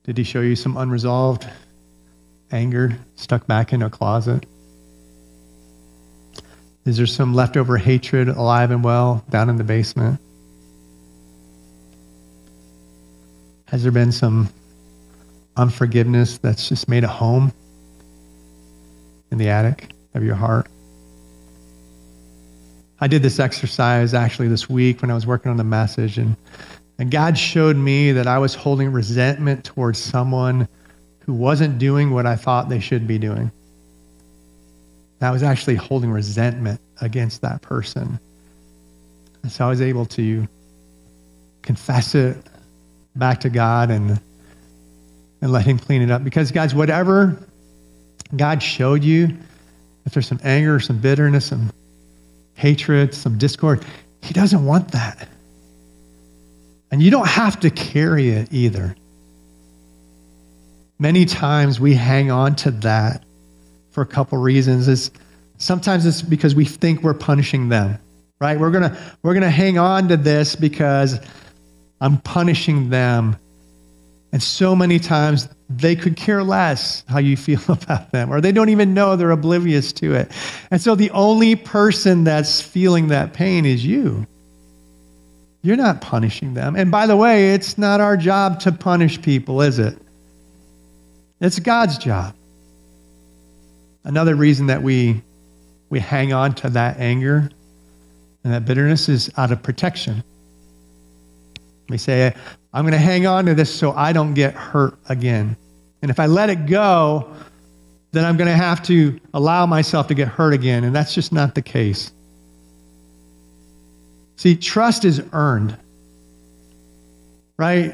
Did 0.05 0.17
he 0.17 0.25
show 0.25 0.41
you 0.41 0.57
some 0.57 0.79
unresolved 0.79 1.47
anger 2.51 2.99
stuck 3.17 3.47
back 3.47 3.75
in 3.75 3.83
a 3.83 3.91
closet? 3.91 4.47
Is 6.87 6.97
there 6.97 7.05
some 7.05 7.35
leftover 7.35 7.77
hatred 7.77 8.29
alive 8.29 8.71
and 8.71 8.83
well 8.83 9.23
down 9.29 9.51
in 9.51 9.57
the 9.57 9.65
basement? 9.65 10.19
Has 13.67 13.83
there 13.83 13.93
been 13.93 14.13
some 14.13 14.49
unforgiveness 15.59 16.39
that's 16.39 16.69
just 16.69 16.89
made 16.89 17.05
a 17.05 17.09
home 17.09 17.53
in 19.31 19.39
the 19.39 19.49
attic 19.49 19.91
of 20.15 20.25
your 20.25 20.35
heart. 20.35 20.69
I 23.01 23.07
did 23.07 23.23
this 23.23 23.39
exercise 23.39 24.15
actually 24.15 24.49
this 24.49 24.69
week 24.69 25.03
when 25.03 25.11
I 25.11 25.15
was 25.15 25.27
working 25.27 25.51
on 25.51 25.57
the 25.57 25.65
message, 25.65 26.19
and, 26.19 26.37
and 26.99 27.11
God 27.11 27.37
showed 27.37 27.77
me 27.77 28.13
that 28.13 28.27
I 28.27 28.39
was 28.39 28.55
holding 28.55 28.91
resentment 28.91 29.65
towards 29.65 29.99
someone 29.99 30.69
who 31.21 31.35
wasn't 31.35 31.79
doing 31.79 32.11
what 32.11 32.27
I 32.27 32.37
thought 32.37 32.69
they 32.69 32.81
should 32.81 33.07
be 33.07 33.19
doing. 33.19 33.51
I 35.21 35.31
was 35.31 35.43
actually 35.43 35.75
holding 35.75 36.11
resentment 36.11 36.81
against 37.01 37.43
that 37.43 37.61
person. 37.61 38.19
And 39.43 39.51
so 39.51 39.67
I 39.67 39.69
was 39.69 39.81
able 39.81 40.07
to 40.07 40.47
confess 41.63 42.15
it 42.15 42.37
back 43.17 43.41
to 43.41 43.51
God 43.51 43.91
and 43.91 44.21
and 45.41 45.53
let 45.53 45.67
Him 45.67 45.79
clean 45.79 46.03
it 46.03 46.11
up. 46.11 46.25
Because, 46.25 46.51
guys, 46.51 46.75
whatever 46.75 47.39
God 48.37 48.63
showed 48.63 49.05
you, 49.05 49.37
if 50.05 50.13
there's 50.13 50.27
some 50.27 50.41
anger, 50.43 50.81
some 50.81 50.99
bitterness, 50.99 51.47
some 51.47 51.71
hatred, 52.55 53.15
some 53.15 53.39
discord, 53.39 53.85
He 54.23 54.35
doesn't 54.35 54.65
want 54.65 54.93
that. 54.93 55.29
And 56.91 57.03
you 57.03 57.11
don't 57.11 57.29
have 57.29 57.61
to 57.61 57.71
carry 57.71 58.31
it 58.31 58.53
either. 58.53 58.97
Many 60.99 61.27
times 61.27 61.79
we 61.79 61.95
hang 61.95 62.31
on 62.31 62.57
to 62.57 62.71
that 62.71 63.25
for 63.91 64.03
a 64.03 64.07
couple 64.07 64.39
reasons. 64.39 64.89
It's, 64.89 65.11
sometimes 65.59 66.07
it's 66.07 66.23
because 66.23 66.55
we 66.55 66.65
think 66.65 67.03
we're 67.03 67.15
punishing 67.15 67.69
them, 67.69 67.99
right? 68.41 68.59
We're 68.59 68.71
gonna 68.71 68.99
we're 69.23 69.35
gonna 69.35 69.51
hang 69.51 69.79
on 69.79 70.09
to 70.09 70.17
this 70.17 70.57
because 70.57 71.21
I'm 72.01 72.19
punishing 72.19 72.91
them 72.91 73.37
and 74.33 74.43
so 74.43 74.77
many 74.77 74.99
times 74.99 75.49
they 75.71 75.97
could 75.97 76.17
care 76.17 76.43
less 76.43 77.05
how 77.09 77.19
you 77.19 77.37
feel 77.37 77.61
about 77.69 78.11
them, 78.13 78.33
or 78.33 78.41
they 78.41 78.53
don't 78.53 78.69
even 78.69 78.95
know 78.95 79.17
they're 79.17 79.31
oblivious 79.31 79.93
to 79.95 80.15
it. 80.15 80.33
And 80.71 80.81
so 80.81 80.95
the 80.95 81.11
only 81.11 81.57
person 81.57 82.25
that's 82.25 82.61
feeling 82.61 83.09
that 83.09 83.33
pain 83.33 83.65
is 83.65 83.85
you. 83.85 84.27
You're 85.63 85.77
not 85.77 86.01
punishing 86.01 86.55
them. 86.55 86.77
And 86.77 86.91
by 86.91 87.07
the 87.07 87.17
way, 87.17 87.53
it's 87.55 87.77
not 87.77 88.01
our 88.01 88.17
job 88.17 88.61
to 88.61 88.73
punish 88.73 89.21
people, 89.21 89.61
is 89.61 89.79
it? 89.79 89.99
It's 91.41 91.59
God's 91.59 91.99
job. 91.99 92.35
Another 94.05 94.35
reason 94.35 94.67
that 94.69 94.83
we 94.83 95.23
we 95.91 96.01
hang 96.01 96.33
on 96.33 96.55
to 96.55 96.71
that 96.71 96.99
anger 96.99 97.51
and 98.45 98.53
that 98.53 98.65
bitterness 98.65 99.09
is 99.09 99.31
out 99.37 99.53
of 99.53 99.63
protection. 99.63 100.23
We 101.89 101.99
say, 101.99 102.35
I'm 102.73 102.85
going 102.85 102.93
to 102.93 102.99
hang 102.99 103.27
on 103.27 103.47
to 103.47 103.55
this 103.55 103.75
so 103.75 103.93
I 103.93 104.13
don't 104.13 104.35
get 104.35 104.55
hurt 104.55 104.99
again. 105.09 105.57
And 106.03 106.11
if 106.11 106.21
I 106.21 106.27
let 106.27 106.51
it 106.51 106.67
go, 106.67 107.33
then 108.13 108.25
I'm 108.25 108.37
going 108.37 108.49
to 108.49 108.57
have 108.57 108.83
to 108.85 109.19
allow 109.35 109.67
myself 109.67 110.07
to 110.09 110.15
get 110.15 110.29
hurt 110.29 110.55
again. 110.55 110.85
And 110.85 110.95
that's 110.95 111.15
just 111.15 111.33
not 111.33 111.55
the 111.55 111.63
case. 111.63 112.13
See, 114.37 114.55
trust 114.55 115.05
is 115.05 115.23
earned, 115.33 115.77
right? 117.57 117.93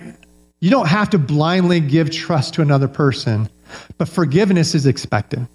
You 0.61 0.71
don't 0.71 0.89
have 0.89 1.11
to 1.11 1.19
blindly 1.19 1.81
give 1.81 2.11
trust 2.11 2.55
to 2.55 2.63
another 2.63 2.89
person, 2.89 3.49
but 3.97 4.09
forgiveness 4.09 4.75
is 4.75 4.87
expected. 4.87 5.47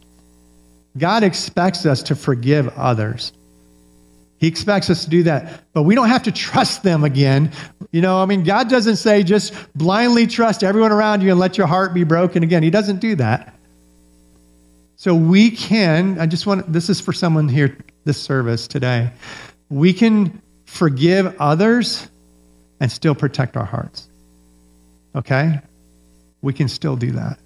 God 0.98 1.24
expects 1.24 1.86
us 1.86 2.02
to 2.04 2.16
forgive 2.16 2.68
others. 2.70 3.32
He 4.40 4.48
expects 4.48 4.90
us 4.90 5.04
to 5.04 5.10
do 5.10 5.24
that, 5.24 5.66
but 5.74 5.84
we 5.84 5.96
don't 5.96 6.08
have 6.08 6.24
to 6.24 6.32
trust 6.32 6.82
them 6.82 7.04
again. 7.04 7.52
You 7.92 8.02
know, 8.02 8.22
I 8.22 8.26
mean, 8.26 8.44
God 8.44 8.70
doesn't 8.70 8.96
say 8.96 9.22
just 9.22 9.54
blindly 9.76 10.28
trust 10.28 10.64
everyone 10.64 10.94
around 10.94 11.22
you 11.22 11.30
and 11.30 11.40
let 11.40 11.58
your 11.58 11.68
heart 11.68 11.94
be 11.94 12.06
broken 12.06 12.42
again. 12.42 12.64
He 12.64 12.70
doesn't 12.70 13.02
do 13.02 13.16
that. 13.16 13.54
So 14.96 15.14
we 15.14 15.52
can, 15.52 16.20
I 16.20 16.26
just 16.26 16.46
want, 16.46 16.72
this 16.72 16.90
is 16.90 17.02
for 17.02 17.14
someone 17.14 17.50
here, 17.50 17.78
this 18.06 18.22
service 18.22 18.68
today. 18.68 19.12
We 19.70 19.94
can 19.94 20.42
forgive 20.66 21.36
others 21.40 22.08
and 22.80 22.92
still 22.92 23.16
protect 23.16 23.58
our 23.58 23.66
hearts. 23.66 24.10
Okay? 25.16 25.60
We 26.42 26.54
can 26.54 26.70
still 26.70 26.96
do 26.96 27.12
that. 27.12 27.40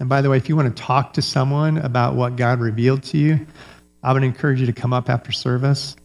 And 0.00 0.08
by 0.08 0.20
the 0.20 0.30
way, 0.30 0.36
if 0.36 0.48
you 0.48 0.56
want 0.56 0.74
to 0.74 0.82
talk 0.82 1.12
to 1.14 1.22
someone 1.22 1.78
about 1.78 2.14
what 2.14 2.36
God 2.36 2.60
revealed 2.60 3.02
to 3.04 3.18
you, 3.18 3.46
I 4.02 4.12
would 4.12 4.24
encourage 4.24 4.60
you 4.60 4.66
to 4.66 4.72
come 4.72 4.92
up 4.92 5.08
after 5.08 5.32
service. 5.32 5.96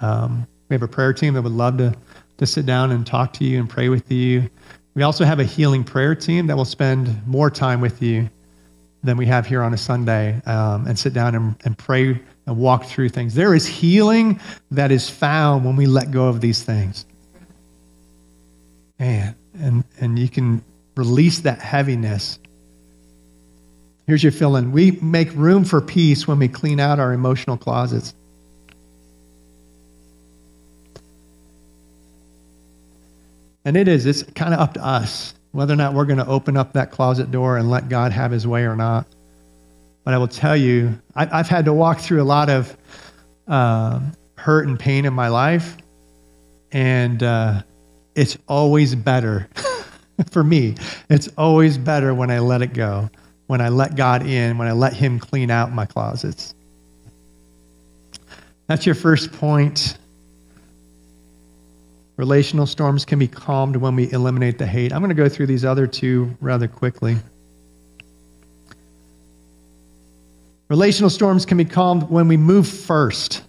Um, 0.00 0.46
we 0.68 0.74
have 0.74 0.82
a 0.82 0.88
prayer 0.88 1.12
team 1.12 1.34
that 1.34 1.42
would 1.42 1.52
love 1.52 1.78
to, 1.78 1.94
to 2.38 2.46
sit 2.46 2.66
down 2.66 2.90
and 2.90 3.06
talk 3.06 3.32
to 3.34 3.44
you 3.44 3.58
and 3.58 3.68
pray 3.68 3.88
with 3.88 4.10
you. 4.10 4.48
We 4.94 5.02
also 5.02 5.24
have 5.24 5.38
a 5.38 5.44
healing 5.44 5.84
prayer 5.84 6.14
team 6.14 6.46
that 6.48 6.56
will 6.56 6.64
spend 6.64 7.26
more 7.26 7.50
time 7.50 7.80
with 7.80 8.02
you 8.02 8.28
than 9.04 9.16
we 9.16 9.26
have 9.26 9.46
here 9.46 9.62
on 9.62 9.72
a 9.72 9.78
Sunday 9.78 10.40
um, 10.46 10.86
and 10.86 10.98
sit 10.98 11.12
down 11.12 11.34
and, 11.34 11.54
and 11.64 11.78
pray 11.78 12.20
and 12.46 12.56
walk 12.56 12.84
through 12.86 13.10
things. 13.10 13.34
There 13.34 13.54
is 13.54 13.66
healing 13.66 14.40
that 14.70 14.90
is 14.90 15.08
found 15.08 15.64
when 15.64 15.76
we 15.76 15.86
let 15.86 16.10
go 16.10 16.28
of 16.28 16.40
these 16.40 16.62
things. 16.62 17.06
Man, 18.98 19.36
and, 19.60 19.84
and 20.00 20.18
you 20.18 20.28
can 20.28 20.64
release 20.96 21.40
that 21.40 21.60
heaviness 21.60 22.40
Here's 24.08 24.22
your 24.22 24.32
fill 24.32 24.56
in. 24.56 24.72
We 24.72 24.92
make 25.02 25.30
room 25.34 25.66
for 25.66 25.82
peace 25.82 26.26
when 26.26 26.38
we 26.38 26.48
clean 26.48 26.80
out 26.80 26.98
our 26.98 27.12
emotional 27.12 27.58
closets. 27.58 28.14
And 33.66 33.76
it 33.76 33.86
is, 33.86 34.06
it's 34.06 34.22
kind 34.22 34.54
of 34.54 34.60
up 34.60 34.72
to 34.74 34.84
us 34.84 35.34
whether 35.52 35.74
or 35.74 35.76
not 35.76 35.92
we're 35.92 36.06
going 36.06 36.20
to 36.20 36.26
open 36.26 36.56
up 36.56 36.72
that 36.72 36.90
closet 36.90 37.30
door 37.30 37.58
and 37.58 37.68
let 37.68 37.90
God 37.90 38.12
have 38.12 38.30
his 38.30 38.46
way 38.46 38.62
or 38.62 38.74
not. 38.74 39.06
But 40.04 40.14
I 40.14 40.18
will 40.18 40.26
tell 40.26 40.56
you, 40.56 40.98
I, 41.14 41.26
have 41.26 41.48
had 41.48 41.66
to 41.66 41.74
walk 41.74 41.98
through 41.98 42.22
a 42.22 42.24
lot 42.24 42.48
of 42.48 42.74
uh, 43.46 44.00
hurt 44.38 44.66
and 44.68 44.80
pain 44.80 45.04
in 45.04 45.12
my 45.12 45.28
life. 45.28 45.76
And 46.72 47.22
uh, 47.22 47.62
it's 48.14 48.38
always 48.48 48.94
better 48.94 49.50
for 50.30 50.42
me. 50.42 50.76
It's 51.10 51.28
always 51.36 51.76
better 51.76 52.14
when 52.14 52.30
I 52.30 52.38
let 52.38 52.62
it 52.62 52.72
go 52.72 53.10
when 53.48 53.60
I 53.62 53.70
let 53.70 53.96
God 53.96 54.24
in, 54.24 54.58
when 54.58 54.68
I 54.68 54.72
let 54.72 54.92
Him 54.92 55.18
clean 55.18 55.50
out 55.50 55.72
my 55.72 55.86
closets. 55.86 56.54
That's 58.68 58.86
your 58.86 58.94
first 58.94 59.32
point. 59.32 59.98
Relational 62.18 62.66
storms 62.66 63.04
can 63.04 63.18
be 63.18 63.26
calmed 63.26 63.76
when 63.76 63.96
we 63.96 64.12
eliminate 64.12 64.58
the 64.58 64.66
hate. 64.66 64.92
I'm 64.92 65.00
going 65.00 65.08
to 65.08 65.14
go 65.14 65.28
through 65.28 65.46
these 65.46 65.64
other 65.64 65.86
two 65.86 66.36
rather 66.40 66.68
quickly. 66.68 67.16
Relational 70.68 71.08
storms 71.08 71.46
can 71.46 71.56
be 71.56 71.64
calmed 71.64 72.02
when 72.10 72.28
we 72.28 72.36
move 72.36 72.68
first 72.68 73.42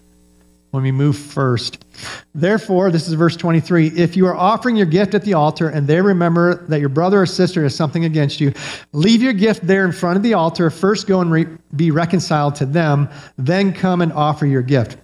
when 0.72 0.84
we 0.84 0.92
move 0.92 1.18
first. 1.18 1.86
Therefore, 2.34 2.92
this 2.92 3.08
is 3.08 3.14
verse 3.14 3.36
23 3.36 3.88
if 3.88 4.16
you 4.16 4.26
are 4.28 4.36
offering 4.36 4.76
your 4.76 4.86
gift 4.86 5.14
at 5.14 5.24
the 5.24 5.34
altar 5.34 5.70
and 5.70 5.88
they 5.88 6.02
remember 6.02 6.66
that 6.68 6.80
your 6.80 6.90
brother 6.90 7.22
or 7.22 7.26
sister 7.26 7.64
has 7.64 7.76
something 7.76 8.06
against 8.06 8.40
you, 8.40 8.54
leave 8.94 9.22
your 9.22 9.34
gift 9.34 9.66
there 9.66 9.86
in 9.86 9.92
front 9.92 10.18
of 10.18 10.24
the 10.24 10.34
altar. 10.34 10.70
First 10.70 11.08
go 11.08 11.22
and 11.22 11.32
re- 11.32 11.48
be 11.76 11.92
reconciled 11.92 12.56
to 12.56 12.66
them, 12.66 13.10
then 13.38 13.74
come 13.74 14.02
and 14.02 14.14
offer 14.14 14.46
your 14.46 14.62
gift. 14.62 14.98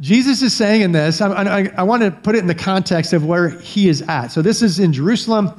Jesus 0.00 0.42
is 0.42 0.52
saying 0.52 0.82
in 0.82 0.90
this, 0.90 1.20
I, 1.20 1.30
I, 1.30 1.70
I, 1.76 1.82
want 1.84 2.02
to 2.02 2.10
put 2.10 2.34
it 2.34 2.38
in 2.38 2.48
the 2.48 2.56
context 2.56 3.12
of 3.12 3.24
where 3.24 3.50
he 3.50 3.88
is 3.88 4.02
at. 4.02 4.28
So, 4.28 4.42
this 4.42 4.60
is 4.60 4.80
in 4.80 4.92
Jerusalem. 4.92 5.52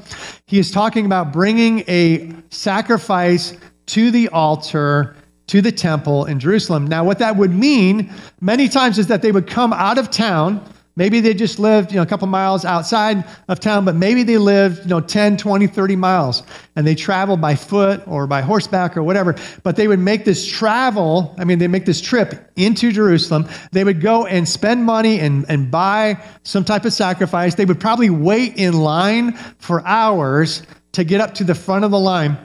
He 0.47 0.59
is 0.59 0.69
talking 0.69 1.05
about 1.05 1.31
bringing 1.31 1.85
a 1.87 2.29
sacrifice 2.49 3.55
to 3.85 4.11
the 4.11 4.27
altar 4.29 5.15
to 5.53 5.61
the 5.61 5.71
temple 5.71 6.25
in 6.25 6.39
Jerusalem. 6.39 6.87
Now, 6.87 7.03
what 7.03 7.19
that 7.19 7.37
would 7.37 7.51
mean 7.51 8.11
many 8.41 8.67
times 8.67 8.97
is 8.97 9.05
that 9.05 9.21
they 9.21 9.31
would 9.31 9.45
come 9.45 9.71
out 9.71 9.99
of 9.99 10.09
town. 10.09 10.67
Maybe 10.95 11.19
they 11.19 11.35
just 11.35 11.59
lived, 11.59 11.91
you 11.91 11.97
know, 11.97 12.01
a 12.01 12.07
couple 12.07 12.25
miles 12.25 12.65
outside 12.65 13.23
of 13.47 13.59
town, 13.59 13.85
but 13.85 13.95
maybe 13.95 14.23
they 14.23 14.39
lived, 14.39 14.81
you 14.81 14.87
know, 14.87 14.99
10, 14.99 15.37
20, 15.37 15.67
30 15.67 15.95
miles 15.95 16.41
and 16.75 16.87
they 16.87 16.95
traveled 16.95 17.39
by 17.39 17.53
foot 17.53 18.01
or 18.07 18.25
by 18.25 18.41
horseback 18.41 18.97
or 18.97 19.03
whatever. 19.03 19.35
But 19.61 19.75
they 19.75 19.87
would 19.87 19.99
make 19.99 20.25
this 20.25 20.43
travel, 20.43 21.35
I 21.37 21.43
mean, 21.43 21.59
they 21.59 21.67
make 21.67 21.85
this 21.85 22.01
trip 22.01 22.51
into 22.55 22.91
Jerusalem. 22.91 23.47
They 23.71 23.83
would 23.83 24.01
go 24.01 24.25
and 24.25 24.49
spend 24.49 24.85
money 24.85 25.19
and, 25.19 25.45
and 25.49 25.69
buy 25.69 26.17
some 26.41 26.65
type 26.65 26.83
of 26.83 26.93
sacrifice. 26.93 27.53
They 27.53 27.65
would 27.65 27.79
probably 27.79 28.09
wait 28.09 28.57
in 28.57 28.73
line 28.73 29.33
for 29.59 29.85
hours 29.85 30.63
to 30.93 31.03
get 31.03 31.21
up 31.21 31.35
to 31.35 31.43
the 31.43 31.53
front 31.53 31.85
of 31.85 31.91
the 31.91 31.99
line 31.99 32.39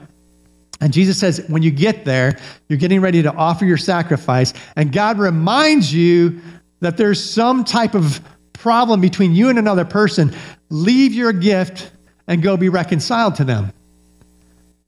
and 0.81 0.93
Jesus 0.93 1.19
says, 1.19 1.43
when 1.47 1.61
you 1.61 1.71
get 1.71 2.05
there, 2.05 2.37
you're 2.67 2.79
getting 2.79 3.01
ready 3.01 3.21
to 3.21 3.33
offer 3.33 3.65
your 3.65 3.77
sacrifice, 3.77 4.53
and 4.75 4.91
God 4.91 5.19
reminds 5.19 5.93
you 5.93 6.41
that 6.79 6.97
there's 6.97 7.23
some 7.23 7.63
type 7.63 7.95
of 7.95 8.21
problem 8.53 9.01
between 9.01 9.33
you 9.33 9.49
and 9.49 9.59
another 9.59 9.85
person. 9.85 10.33
Leave 10.69 11.13
your 11.13 11.33
gift 11.33 11.91
and 12.27 12.41
go 12.41 12.57
be 12.57 12.69
reconciled 12.69 13.35
to 13.35 13.43
them. 13.43 13.73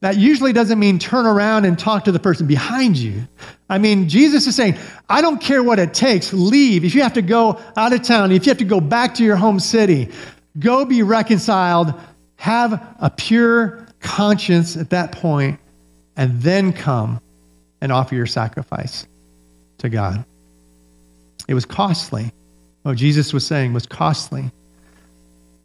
That 0.02 0.18
usually 0.18 0.52
doesn't 0.52 0.80
mean 0.80 0.98
turn 0.98 1.26
around 1.28 1.66
and 1.66 1.78
talk 1.78 2.06
to 2.06 2.12
the 2.12 2.20
person 2.20 2.48
behind 2.48 2.98
you. 2.98 3.28
I 3.70 3.78
mean, 3.78 4.10
Jesus 4.10 4.48
is 4.48 4.56
saying, 4.56 4.78
I 5.08 5.22
don't 5.22 5.40
care 5.40 5.62
what 5.62 5.78
it 5.78 5.94
takes, 5.94 6.34
leave. 6.34 6.84
If 6.84 6.96
you 6.96 7.04
have 7.04 7.14
to 7.14 7.22
go 7.22 7.62
out 7.78 7.94
of 7.94 8.02
town, 8.02 8.32
if 8.32 8.46
you 8.46 8.50
have 8.50 8.58
to 8.58 8.66
go 8.66 8.82
back 8.82 9.14
to 9.16 9.24
your 9.24 9.36
home 9.36 9.60
city, 9.60 10.10
go 10.58 10.86
be 10.86 11.04
reconciled, 11.04 11.94
have 12.38 12.96
a 13.00 13.12
pure 13.12 13.88
conscience 14.00 14.76
at 14.76 14.90
that 14.90 15.12
point, 15.12 15.60
and 16.16 16.42
then 16.42 16.74
come 16.74 17.22
and 17.82 17.92
offer 17.92 18.16
your 18.16 18.26
sacrifice 18.26 19.08
to 19.80 19.90
God. 19.90 20.24
It 21.48 21.54
was 21.54 21.66
costly. 21.66 22.32
What 22.84 22.98
Jesus 22.98 23.34
was 23.34 23.46
saying 23.46 23.74
was 23.74 23.86
costly. 23.86 24.52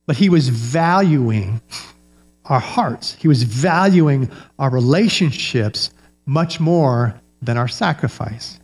But 0.07 0.17
he 0.17 0.29
was 0.29 0.49
valuing 0.49 1.61
our 2.45 2.61
hearts, 2.61 3.15
he 3.15 3.27
was 3.27 3.43
valuing 3.43 4.31
our 4.61 4.71
relationships 4.71 5.91
much 6.27 6.61
more 6.61 7.21
than 7.43 7.57
our 7.57 7.67
sacrifice. 7.67 8.61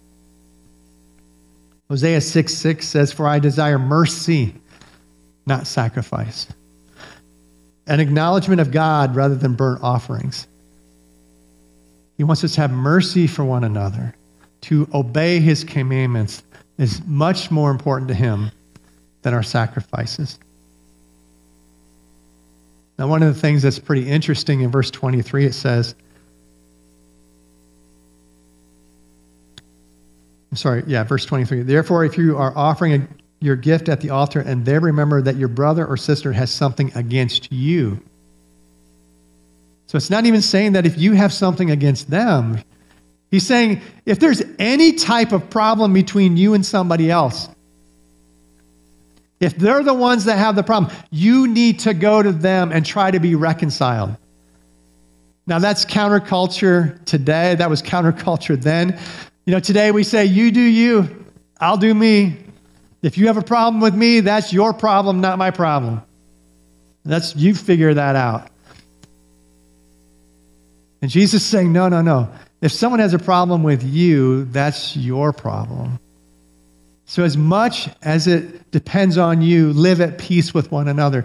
Hosea 1.89 2.21
6 2.21 2.55
6 2.55 2.87
says, 2.87 3.13
For 3.13 3.27
I 3.27 3.41
desire 3.41 3.79
mercy, 3.79 4.55
not 5.47 5.67
sacrifice. 5.67 6.47
An 7.89 7.99
acknowledgement 7.99 8.61
of 8.61 8.71
God 8.71 9.17
rather 9.17 9.35
than 9.35 9.55
burnt 9.55 9.83
offerings. 9.83 10.47
He 12.17 12.25
wants 12.25 12.45
us 12.45 12.55
to 12.55 12.61
have 12.61 12.71
mercy 12.71 13.27
for 13.27 13.45
one 13.45 13.65
another. 13.65 14.15
To 14.63 14.89
obey 14.95 15.41
his 15.41 15.65
commandments 15.65 16.43
is 16.79 17.03
much 17.07 17.51
more 17.51 17.71
important 17.71 18.09
to 18.09 18.15
him 18.15 18.51
than 19.23 19.35
our 19.35 19.43
sacrifices. 19.43 20.39
Now, 22.99 23.09
one 23.09 23.23
of 23.23 23.35
the 23.35 23.41
things 23.41 23.63
that's 23.63 23.79
pretty 23.79 24.09
interesting 24.09 24.61
in 24.61 24.71
verse 24.71 24.91
23, 24.91 25.47
it 25.47 25.55
says, 25.55 25.95
I'm 30.51 30.57
sorry, 30.57 30.85
yeah, 30.87 31.03
verse 31.03 31.25
23. 31.25 31.63
Therefore, 31.63 32.05
if 32.05 32.19
you 32.19 32.37
are 32.37 32.53
offering 32.57 32.93
a, 32.93 33.09
your 33.41 33.57
gift 33.57 33.89
at 33.89 34.03
the 34.03 34.11
altar 34.11 34.41
and 34.41 34.65
there 34.65 34.81
remember 34.81 35.23
that 35.23 35.37
your 35.37 35.49
brother 35.49 35.87
or 35.87 35.97
sister 35.97 36.33
has 36.33 36.51
something 36.51 36.93
against 36.95 37.51
you, 37.51 38.01
so 39.93 39.99
it's 39.99 40.09
not 40.09 40.25
even 40.25 40.41
saying 40.41 40.73
that 40.73 40.87
if 40.87 40.97
you 40.97 41.13
have 41.13 41.35
something 41.35 41.71
against 41.71 42.09
them, 42.09 42.59
he's 43.31 43.47
saying 43.47 43.83
if 44.07 44.19
there's 44.19 44.41
any 44.59 44.93
type 44.93 45.33
of 45.33 45.51
problem 45.51 45.93
between 45.93 46.39
you 46.39 46.55
and 46.55 46.65
somebody 46.65 47.11
else, 47.11 47.51
if 49.39 49.55
they're 49.55 49.83
the 49.83 49.93
ones 49.93 50.25
that 50.25 50.39
have 50.39 50.57
the 50.57 50.63
problem, 50.63 50.91
you 51.11 51.47
need 51.47 51.81
to 51.81 51.93
go 51.93 52.23
to 52.23 52.33
them 52.33 52.73
and 52.73 52.87
try 52.87 53.11
to 53.11 53.21
be 53.21 53.35
reconciled. 53.35 54.17
Now, 55.47 55.59
that's 55.59 55.85
counterculture 55.85 57.05
today. 57.05 57.55
That 57.57 57.69
was 57.69 57.83
counterculture 57.83 58.59
then. 58.59 58.99
You 59.45 59.53
know, 59.53 59.61
today 59.61 59.91
we 59.91 60.05
say, 60.05 60.25
You 60.25 60.51
do 60.53 60.63
you, 60.63 61.27
I'll 61.61 61.77
do 61.77 61.93
me. 61.93 62.39
If 63.03 63.19
you 63.19 63.27
have 63.27 63.37
a 63.37 63.43
problem 63.43 63.83
with 63.83 63.95
me, 63.95 64.21
that's 64.21 64.55
your 64.55 64.73
problem, 64.73 65.21
not 65.21 65.37
my 65.37 65.51
problem. 65.51 66.01
That's 67.05 67.37
you 67.37 67.55
figure 67.55 67.93
that 67.93 68.17
out. 68.17 68.49
And 71.03 71.11
Jesus 71.11 71.43
is 71.43 71.49
saying, 71.49 71.73
No, 71.73 71.89
no, 71.89 72.01
no. 72.01 72.33
If 72.61 72.71
someone 72.73 73.01
has 73.01 73.13
a 73.13 73.19
problem 73.19 73.65
with 73.65 73.83
you, 73.83 74.45
that's 74.47 74.97
your 74.97 75.33
problem. 75.33 75.99
So, 77.07 77.25
as 77.25 77.37
much 77.37 77.91
as 78.03 78.29
it 78.29 78.71
depends 78.71 79.19
on 79.19 79.43
you, 79.43 79.73
live 79.73 80.01
at 80.01 80.17
peace 80.17 80.55
with 80.55 80.71
one 80.71 80.89
another. 80.89 81.25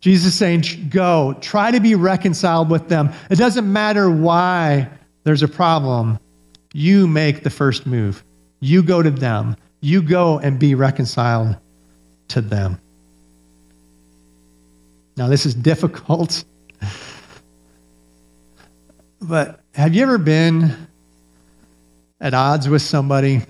Jesus 0.00 0.28
is 0.28 0.34
saying, 0.34 0.64
Go, 0.88 1.36
try 1.40 1.70
to 1.70 1.78
be 1.78 1.94
reconciled 1.94 2.70
with 2.70 2.88
them. 2.88 3.12
It 3.30 3.36
doesn't 3.36 3.70
matter 3.70 4.10
why 4.10 4.88
there's 5.24 5.42
a 5.42 5.48
problem. 5.48 6.18
You 6.72 7.06
make 7.06 7.42
the 7.44 7.50
first 7.50 7.86
move. 7.86 8.24
You 8.60 8.82
go 8.82 9.02
to 9.02 9.10
them. 9.10 9.56
You 9.80 10.02
go 10.02 10.38
and 10.38 10.58
be 10.58 10.74
reconciled 10.74 11.56
to 12.28 12.40
them. 12.40 12.80
Now, 15.16 15.28
this 15.28 15.44
is 15.44 15.54
difficult. 15.54 16.44
But 19.20 19.60
have 19.74 19.94
you 19.94 20.02
ever 20.02 20.18
been 20.18 20.88
at 22.20 22.34
odds 22.34 22.68
with 22.68 22.82
somebody 22.82 23.42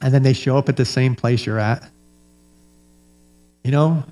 and 0.00 0.14
then 0.14 0.22
they 0.22 0.32
show 0.32 0.56
up 0.56 0.68
at 0.68 0.76
the 0.76 0.84
same 0.84 1.14
place 1.14 1.44
you're 1.44 1.58
at? 1.58 1.88
You 3.64 3.70
know, 3.70 4.04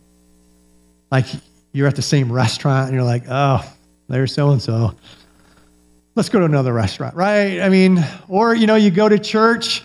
like 1.10 1.26
you're 1.72 1.88
at 1.88 1.96
the 1.96 2.02
same 2.02 2.32
restaurant 2.32 2.86
and 2.86 2.94
you're 2.94 3.04
like, 3.04 3.24
oh, 3.28 3.64
there's 4.08 4.34
so 4.34 4.50
and 4.50 4.60
so. 4.60 4.94
Let's 6.16 6.28
go 6.28 6.40
to 6.40 6.44
another 6.44 6.72
restaurant, 6.72 7.14
right? 7.14 7.60
I 7.60 7.68
mean, 7.68 8.04
or, 8.28 8.54
you 8.54 8.66
know, 8.66 8.74
you 8.74 8.90
go 8.90 9.08
to 9.08 9.18
church. 9.18 9.84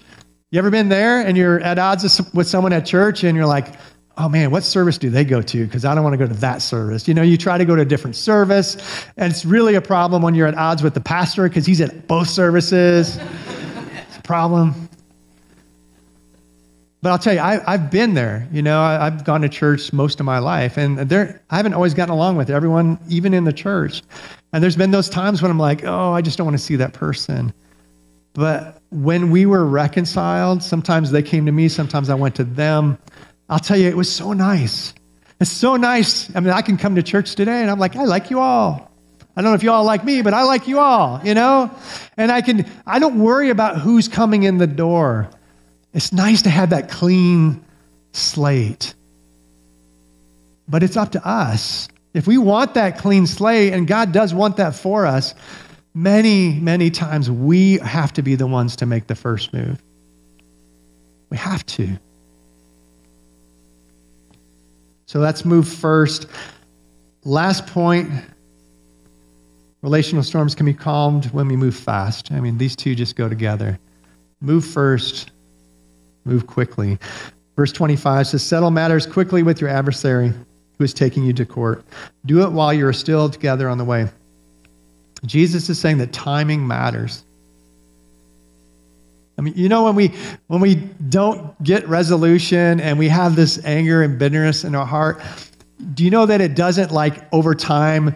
You 0.49 0.59
ever 0.59 0.71
been 0.71 0.89
there 0.89 1.21
and 1.21 1.37
you're 1.37 1.59
at 1.59 1.77
odds 1.77 2.21
with 2.33 2.47
someone 2.47 2.73
at 2.73 2.85
church 2.85 3.23
and 3.23 3.37
you're 3.37 3.45
like, 3.45 3.75
oh 4.17 4.29
man, 4.29 4.51
what 4.51 4.63
service 4.63 4.97
do 4.97 5.09
they 5.09 5.25
go 5.25 5.41
to? 5.41 5.65
Because 5.65 5.85
I 5.85 5.93
don't 5.93 6.03
want 6.03 6.13
to 6.13 6.17
go 6.17 6.27
to 6.27 6.39
that 6.39 6.61
service. 6.61 7.07
You 7.07 7.13
know, 7.13 7.21
you 7.21 7.37
try 7.37 7.57
to 7.57 7.65
go 7.65 7.75
to 7.75 7.81
a 7.81 7.85
different 7.85 8.15
service, 8.15 8.75
and 9.17 9.31
it's 9.31 9.45
really 9.45 9.75
a 9.75 9.81
problem 9.81 10.21
when 10.21 10.35
you're 10.35 10.47
at 10.47 10.55
odds 10.55 10.81
with 10.81 10.93
the 10.93 11.01
pastor 11.01 11.47
because 11.47 11.65
he's 11.65 11.81
at 11.81 12.07
both 12.07 12.29
services. 12.29 13.17
it's 13.17 14.17
a 14.17 14.21
problem. 14.23 14.89
But 17.01 17.11
I'll 17.11 17.19
tell 17.19 17.35
you, 17.35 17.39
I, 17.39 17.59
have 17.71 17.91
been 17.91 18.15
there. 18.15 18.47
You 18.51 18.63
know, 18.63 18.81
I, 18.81 19.03
have 19.03 19.23
gone 19.23 19.41
to 19.41 19.49
church 19.49 19.93
most 19.93 20.19
of 20.19 20.25
my 20.25 20.39
life, 20.39 20.75
and 20.77 20.97
there, 20.97 21.39
I 21.51 21.57
haven't 21.57 21.75
always 21.75 21.93
gotten 21.93 22.11
along 22.11 22.37
with 22.37 22.49
everyone, 22.49 22.97
even 23.09 23.33
in 23.33 23.43
the 23.43 23.53
church. 23.53 24.01
And 24.51 24.63
there's 24.63 24.75
been 24.75 24.89
those 24.89 25.07
times 25.09 25.41
when 25.41 25.51
I'm 25.51 25.59
like, 25.59 25.83
oh, 25.83 26.13
I 26.13 26.21
just 26.21 26.37
don't 26.37 26.45
want 26.45 26.57
to 26.57 26.63
see 26.63 26.77
that 26.77 26.93
person. 26.93 27.53
But 28.33 28.81
when 28.89 29.29
we 29.29 29.45
were 29.45 29.65
reconciled, 29.65 30.63
sometimes 30.63 31.11
they 31.11 31.21
came 31.21 31.45
to 31.45 31.51
me, 31.51 31.69
sometimes 31.69 32.09
I 32.09 32.15
went 32.15 32.35
to 32.35 32.43
them. 32.43 32.97
I'll 33.49 33.59
tell 33.59 33.77
you, 33.77 33.87
it 33.87 33.97
was 33.97 34.11
so 34.11 34.33
nice. 34.33 34.93
It's 35.39 35.51
so 35.51 35.75
nice. 35.75 36.33
I 36.35 36.39
mean, 36.39 36.53
I 36.53 36.61
can 36.61 36.77
come 36.77 36.95
to 36.95 37.03
church 37.03 37.35
today 37.35 37.61
and 37.61 37.69
I'm 37.69 37.79
like, 37.79 37.95
I 37.95 38.05
like 38.05 38.29
you 38.29 38.39
all. 38.39 38.91
I 39.35 39.41
don't 39.41 39.51
know 39.51 39.55
if 39.55 39.63
you 39.63 39.71
all 39.71 39.83
like 39.83 40.05
me, 40.05 40.21
but 40.21 40.33
I 40.33 40.43
like 40.43 40.67
you 40.67 40.79
all, 40.79 41.19
you 41.23 41.33
know? 41.33 41.69
And 42.15 42.31
I 42.31 42.41
can, 42.41 42.65
I 42.85 42.99
don't 42.99 43.19
worry 43.19 43.49
about 43.49 43.77
who's 43.77 44.07
coming 44.07 44.43
in 44.43 44.57
the 44.57 44.67
door. 44.67 45.29
It's 45.93 46.13
nice 46.13 46.43
to 46.43 46.49
have 46.49 46.69
that 46.69 46.89
clean 46.89 47.63
slate. 48.13 48.95
But 50.67 50.83
it's 50.83 50.95
up 50.95 51.11
to 51.11 51.27
us. 51.27 51.89
If 52.13 52.27
we 52.27 52.37
want 52.37 52.75
that 52.75 52.97
clean 52.97 53.27
slate, 53.27 53.73
and 53.73 53.85
God 53.87 54.13
does 54.13 54.33
want 54.33 54.57
that 54.57 54.73
for 54.73 55.05
us, 55.05 55.35
many, 55.93 56.57
many 56.59 56.89
times 56.89 57.29
we 57.29 57.77
have 57.79 58.13
to 58.13 58.21
be 58.21 58.35
the 58.35 58.47
ones 58.47 58.77
to 58.77 58.85
make 58.85 59.07
the 59.07 59.15
first 59.15 59.53
move. 59.53 59.83
We 61.29 61.37
have 61.37 61.65
to. 61.65 61.99
So 65.05 65.19
let's 65.19 65.45
move 65.45 65.67
first. 65.67 66.27
Last 67.23 67.67
point 67.67 68.09
relational 69.81 70.23
storms 70.23 70.55
can 70.55 70.65
be 70.65 70.73
calmed 70.73 71.25
when 71.25 71.47
we 71.47 71.55
move 71.55 71.75
fast. 71.75 72.31
I 72.31 72.39
mean, 72.39 72.57
these 72.57 72.75
two 72.75 72.95
just 72.95 73.15
go 73.15 73.29
together. 73.29 73.79
Move 74.41 74.65
first, 74.65 75.31
move 76.23 76.47
quickly. 76.47 76.97
Verse 77.55 77.71
25 77.71 78.27
says, 78.27 78.43
Settle 78.43 78.71
matters 78.71 79.05
quickly 79.05 79.43
with 79.43 79.61
your 79.61 79.69
adversary 79.69 80.33
who 80.77 80.83
is 80.83 80.93
taking 80.93 81.23
you 81.23 81.33
to 81.33 81.45
court. 81.45 81.85
Do 82.25 82.43
it 82.43 82.51
while 82.51 82.73
you 82.73 82.87
are 82.87 82.93
still 82.93 83.29
together 83.29 83.69
on 83.69 83.77
the 83.77 83.85
way. 83.85 84.09
Jesus 85.25 85.69
is 85.69 85.79
saying 85.79 85.99
that 85.99 86.11
timing 86.11 86.67
matters. 86.67 87.23
I 89.37 89.41
mean, 89.41 89.53
you 89.55 89.67
know, 89.67 89.83
when 89.83 89.95
we 89.95 90.13
when 90.47 90.61
we 90.61 90.75
don't 90.75 91.61
get 91.61 91.87
resolution 91.89 92.79
and 92.79 92.97
we 92.97 93.09
have 93.09 93.35
this 93.35 93.63
anger 93.65 94.01
and 94.01 94.17
bitterness 94.17 94.63
in 94.63 94.75
our 94.75 94.85
heart, 94.85 95.21
do 95.93 96.03
you 96.03 96.09
know 96.09 96.25
that 96.25 96.41
it 96.41 96.55
doesn't 96.55 96.91
like 96.91 97.21
over 97.33 97.53
time 97.53 98.15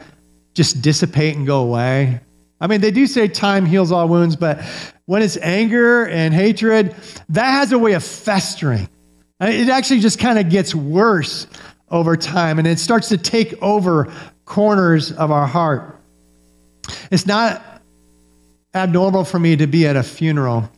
just 0.53 0.81
dissipate 0.81 1.35
and 1.35 1.45
go 1.45 1.61
away? 1.61 2.21
I 2.61 2.67
mean, 2.67 2.81
they 2.81 2.91
do 2.91 3.07
say 3.07 3.27
time 3.27 3.65
heals 3.65 3.91
all 3.91 4.07
wounds, 4.07 4.35
but 4.35 4.61
when 5.05 5.21
it's 5.21 5.37
anger 5.37 6.05
and 6.05 6.33
hatred, 6.33 6.95
that 7.29 7.51
has 7.51 7.71
a 7.71 7.79
way 7.79 7.93
of 7.93 8.03
festering. 8.03 8.89
It 9.41 9.69
actually 9.69 10.01
just 10.01 10.19
kind 10.19 10.37
of 10.37 10.49
gets 10.49 10.75
worse 10.75 11.47
over 11.89 12.17
time 12.17 12.59
and 12.59 12.67
it 12.67 12.77
starts 12.79 13.09
to 13.09 13.17
take 13.17 13.61
over 13.61 14.11
corners 14.45 15.11
of 15.11 15.31
our 15.31 15.47
heart. 15.47 15.97
It's 17.09 17.25
not 17.25 17.63
abnormal 18.73 19.23
for 19.23 19.39
me 19.39 19.55
to 19.55 19.67
be 19.67 19.87
at 19.87 19.95
a 19.95 20.03
funeral 20.03 20.69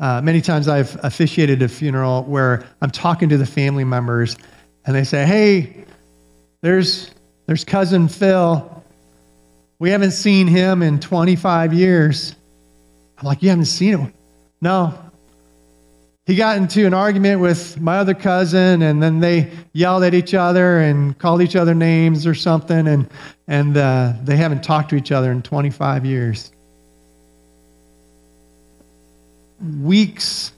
uh, 0.00 0.20
many 0.22 0.40
times 0.40 0.68
I've 0.68 0.96
officiated 1.02 1.62
a 1.62 1.68
funeral 1.68 2.22
where 2.24 2.64
I'm 2.80 2.90
talking 2.90 3.28
to 3.30 3.36
the 3.36 3.46
family 3.46 3.84
members 3.84 4.36
and 4.86 4.94
they 4.94 5.04
say, 5.04 5.26
Hey, 5.26 5.84
there's, 6.60 7.10
there's 7.46 7.64
cousin 7.64 8.08
Phil. 8.08 8.84
We 9.80 9.90
haven't 9.90 10.12
seen 10.12 10.46
him 10.46 10.82
in 10.82 11.00
25 11.00 11.72
years. 11.72 12.36
I'm 13.18 13.26
like, 13.26 13.42
You 13.42 13.48
haven't 13.48 13.64
seen 13.66 13.98
him? 13.98 14.14
No. 14.60 14.96
He 16.26 16.36
got 16.36 16.58
into 16.58 16.86
an 16.86 16.92
argument 16.92 17.40
with 17.40 17.80
my 17.80 17.96
other 17.98 18.12
cousin, 18.12 18.82
and 18.82 19.02
then 19.02 19.18
they 19.18 19.50
yelled 19.72 20.04
at 20.04 20.12
each 20.12 20.34
other 20.34 20.78
and 20.78 21.18
called 21.18 21.40
each 21.40 21.56
other 21.56 21.74
names 21.74 22.26
or 22.26 22.34
something, 22.34 22.86
and, 22.86 23.08
and 23.46 23.74
uh, 23.78 24.12
they 24.24 24.36
haven't 24.36 24.62
talked 24.62 24.90
to 24.90 24.96
each 24.96 25.10
other 25.10 25.32
in 25.32 25.40
25 25.40 26.04
years 26.04 26.52
weeks 29.60 30.52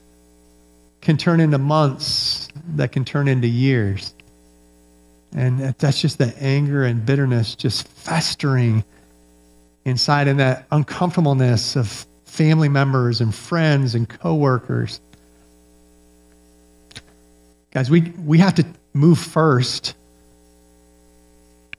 can 1.01 1.17
turn 1.17 1.39
into 1.39 1.57
months 1.57 2.47
that 2.75 2.91
can 2.91 3.05
turn 3.05 3.27
into 3.27 3.47
years. 3.47 4.13
And 5.33 5.59
that's 5.59 6.01
just 6.01 6.17
the 6.17 6.35
anger 6.37 6.83
and 6.83 7.05
bitterness 7.05 7.55
just 7.55 7.87
festering 7.87 8.83
inside 9.85 10.27
and 10.27 10.39
that 10.39 10.67
uncomfortableness 10.71 11.75
of 11.75 12.05
family 12.25 12.69
members 12.69 13.21
and 13.21 13.33
friends 13.33 13.95
and 13.95 14.07
coworkers. 14.07 15.01
Guys, 17.71 17.89
we, 17.89 18.01
we 18.25 18.37
have 18.37 18.55
to 18.55 18.65
move 18.93 19.17
first, 19.17 19.95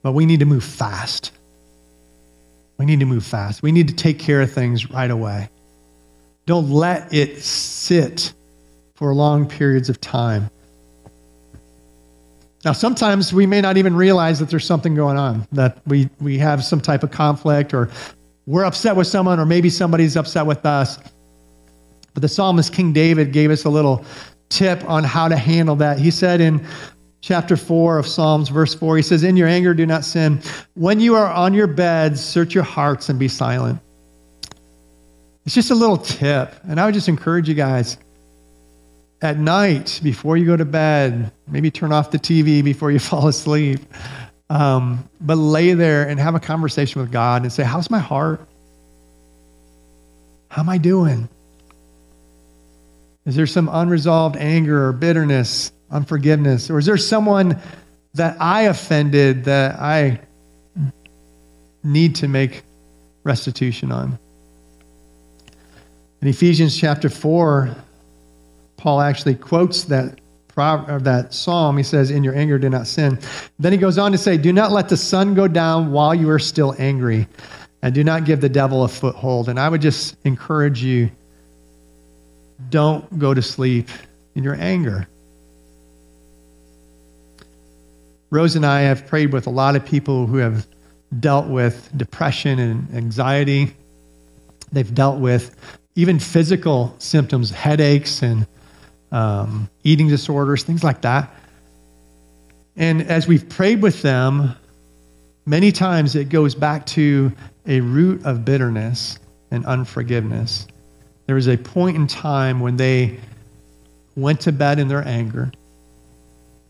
but 0.01 0.13
we 0.13 0.25
need 0.25 0.39
to 0.39 0.45
move 0.45 0.63
fast. 0.63 1.31
We 2.77 2.85
need 2.85 2.99
to 2.99 3.05
move 3.05 3.23
fast. 3.23 3.61
We 3.61 3.71
need 3.71 3.87
to 3.89 3.95
take 3.95 4.19
care 4.19 4.41
of 4.41 4.51
things 4.51 4.89
right 4.89 5.09
away. 5.09 5.49
Don't 6.45 6.69
let 6.69 7.13
it 7.13 7.41
sit 7.41 8.33
for 8.95 9.13
long 9.13 9.47
periods 9.47 9.89
of 9.89 9.99
time. 10.01 10.49
Now, 12.65 12.71
sometimes 12.71 13.33
we 13.33 13.45
may 13.45 13.59
not 13.59 13.77
even 13.77 13.95
realize 13.95 14.39
that 14.39 14.49
there's 14.49 14.65
something 14.65 14.95
going 14.95 15.17
on, 15.17 15.47
that 15.51 15.79
we, 15.85 16.09
we 16.21 16.37
have 16.37 16.63
some 16.63 16.79
type 16.79 17.03
of 17.03 17.11
conflict, 17.11 17.73
or 17.73 17.89
we're 18.45 18.63
upset 18.63 18.95
with 18.95 19.07
someone, 19.07 19.39
or 19.39 19.45
maybe 19.45 19.69
somebody's 19.69 20.15
upset 20.15 20.45
with 20.45 20.65
us. 20.65 20.97
But 22.13 22.21
the 22.21 22.29
psalmist 22.29 22.73
King 22.73 22.93
David 22.93 23.33
gave 23.33 23.51
us 23.51 23.65
a 23.65 23.69
little 23.69 24.05
tip 24.49 24.87
on 24.89 25.03
how 25.03 25.27
to 25.27 25.35
handle 25.35 25.75
that. 25.77 25.99
He 25.99 26.11
said 26.11 26.39
in 26.39 26.65
chapter 27.21 27.57
4 27.57 27.97
of 27.97 28.07
Psalms, 28.07 28.49
verse 28.49 28.73
4, 28.73 28.97
he 28.97 29.03
says, 29.03 29.23
In 29.23 29.35
your 29.35 29.47
anger, 29.47 29.73
do 29.73 29.85
not 29.85 30.05
sin. 30.05 30.41
When 30.75 30.99
you 30.99 31.15
are 31.15 31.27
on 31.27 31.53
your 31.53 31.67
beds, 31.67 32.23
search 32.23 32.53
your 32.53 32.63
hearts 32.63 33.09
and 33.09 33.17
be 33.17 33.27
silent. 33.27 33.79
It's 35.45 35.55
just 35.55 35.71
a 35.71 35.75
little 35.75 35.97
tip. 35.97 36.55
And 36.63 36.79
I 36.79 36.85
would 36.85 36.93
just 36.93 37.09
encourage 37.09 37.49
you 37.49 37.55
guys 37.55 37.97
at 39.21 39.37
night 39.37 39.99
before 40.03 40.37
you 40.37 40.45
go 40.45 40.57
to 40.57 40.65
bed, 40.65 41.31
maybe 41.47 41.71
turn 41.71 41.91
off 41.91 42.11
the 42.11 42.19
TV 42.19 42.63
before 42.63 42.91
you 42.91 42.99
fall 43.11 43.27
asleep. 43.27 43.81
Um, 44.49 45.09
but 45.19 45.37
lay 45.37 45.73
there 45.73 46.07
and 46.07 46.19
have 46.19 46.35
a 46.35 46.39
conversation 46.39 47.01
with 47.01 47.11
God 47.11 47.43
and 47.43 47.51
say, 47.51 47.63
How's 47.63 47.89
my 47.89 47.99
heart? 47.99 48.41
How 50.49 50.61
am 50.61 50.69
I 50.69 50.77
doing? 50.77 51.27
Is 53.25 53.35
there 53.35 53.47
some 53.47 53.69
unresolved 53.71 54.35
anger 54.35 54.87
or 54.87 54.91
bitterness, 54.91 55.71
unforgiveness? 55.89 56.69
Or 56.69 56.77
is 56.77 56.85
there 56.85 56.97
someone 56.97 57.59
that 58.13 58.37
I 58.39 58.63
offended 58.63 59.45
that 59.45 59.79
I 59.79 60.19
need 61.83 62.15
to 62.15 62.27
make 62.27 62.63
restitution 63.23 63.91
on. 63.91 64.19
In 66.23 66.29
Ephesians 66.29 66.77
chapter 66.77 67.09
4, 67.09 67.75
Paul 68.77 69.01
actually 69.01 69.35
quotes 69.35 69.83
that 69.83 70.21
that 70.55 71.33
psalm. 71.33 71.75
He 71.75 71.83
says, 71.83 72.11
In 72.11 72.23
your 72.23 72.33
anger, 72.33 72.57
do 72.57 72.69
not 72.69 72.87
sin. 72.87 73.19
Then 73.59 73.73
he 73.73 73.77
goes 73.77 73.97
on 73.97 74.13
to 74.13 74.17
say, 74.17 74.37
Do 74.37 74.53
not 74.53 74.71
let 74.71 74.87
the 74.87 74.95
sun 74.95 75.33
go 75.33 75.49
down 75.49 75.91
while 75.91 76.15
you 76.15 76.29
are 76.29 76.39
still 76.39 76.75
angry, 76.79 77.27
and 77.81 77.93
do 77.93 78.05
not 78.05 78.23
give 78.23 78.39
the 78.39 78.47
devil 78.47 78.85
a 78.85 78.87
foothold. 78.87 79.49
And 79.49 79.59
I 79.59 79.67
would 79.67 79.81
just 79.81 80.15
encourage 80.23 80.81
you 80.81 81.11
don't 82.69 83.19
go 83.19 83.33
to 83.33 83.41
sleep 83.41 83.89
in 84.33 84.45
your 84.45 84.55
anger. 84.55 85.09
Rose 88.29 88.55
and 88.55 88.65
I 88.65 88.79
have 88.79 89.07
prayed 89.07 89.33
with 89.33 89.45
a 89.45 89.51
lot 89.51 89.75
of 89.75 89.85
people 89.85 90.25
who 90.25 90.37
have 90.37 90.67
dealt 91.19 91.47
with 91.47 91.91
depression 91.97 92.59
and 92.59 92.95
anxiety. 92.95 93.75
They've 94.71 94.95
dealt 94.95 95.19
with 95.19 95.53
even 95.95 96.19
physical 96.19 96.95
symptoms, 96.99 97.51
headaches 97.51 98.21
and 98.23 98.47
um, 99.11 99.69
eating 99.83 100.07
disorders, 100.07 100.63
things 100.63 100.83
like 100.83 101.01
that. 101.01 101.33
And 102.75 103.03
as 103.03 103.27
we've 103.27 103.47
prayed 103.47 103.81
with 103.81 104.01
them, 104.01 104.55
many 105.45 105.71
times 105.71 106.15
it 106.15 106.29
goes 106.29 106.55
back 106.55 106.85
to 106.87 107.31
a 107.67 107.81
root 107.81 108.25
of 108.25 108.43
bitterness 108.43 109.19
and 109.51 109.65
unforgiveness. 109.65 110.67
There 111.27 111.35
was 111.35 111.47
a 111.47 111.57
point 111.57 111.95
in 111.95 112.07
time 112.07 112.59
when 112.59 112.77
they 112.77 113.19
went 114.15 114.41
to 114.41 114.51
bed 114.51 114.79
in 114.79 114.87
their 114.87 115.07
anger 115.07 115.51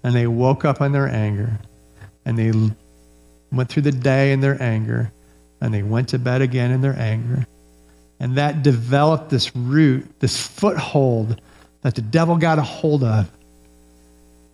and 0.04 0.14
they 0.14 0.28
woke 0.28 0.66
up 0.66 0.82
in 0.82 0.92
their 0.92 1.08
anger 1.08 1.60
and 2.26 2.38
they 2.38 2.52
went 3.52 3.70
through 3.70 3.84
the 3.84 3.92
day 3.92 4.34
in 4.34 4.42
their 4.42 4.62
anger 4.62 5.12
and 5.62 5.74
they 5.74 5.84
went 5.84 6.10
to 6.10 6.20
bed 6.20 6.42
again 6.42 6.72
in 6.72 6.82
their 6.82 6.98
anger. 7.00 7.46
And 8.24 8.38
that 8.38 8.64
developed 8.64 9.30
this 9.30 9.54
root, 9.54 10.22
this 10.22 10.40
foothold 10.40 11.42
that 11.82 11.94
the 11.94 12.02
devil 12.02 12.38
got 12.38 12.58
a 12.58 12.62
hold 12.62 13.04
of. 13.04 13.30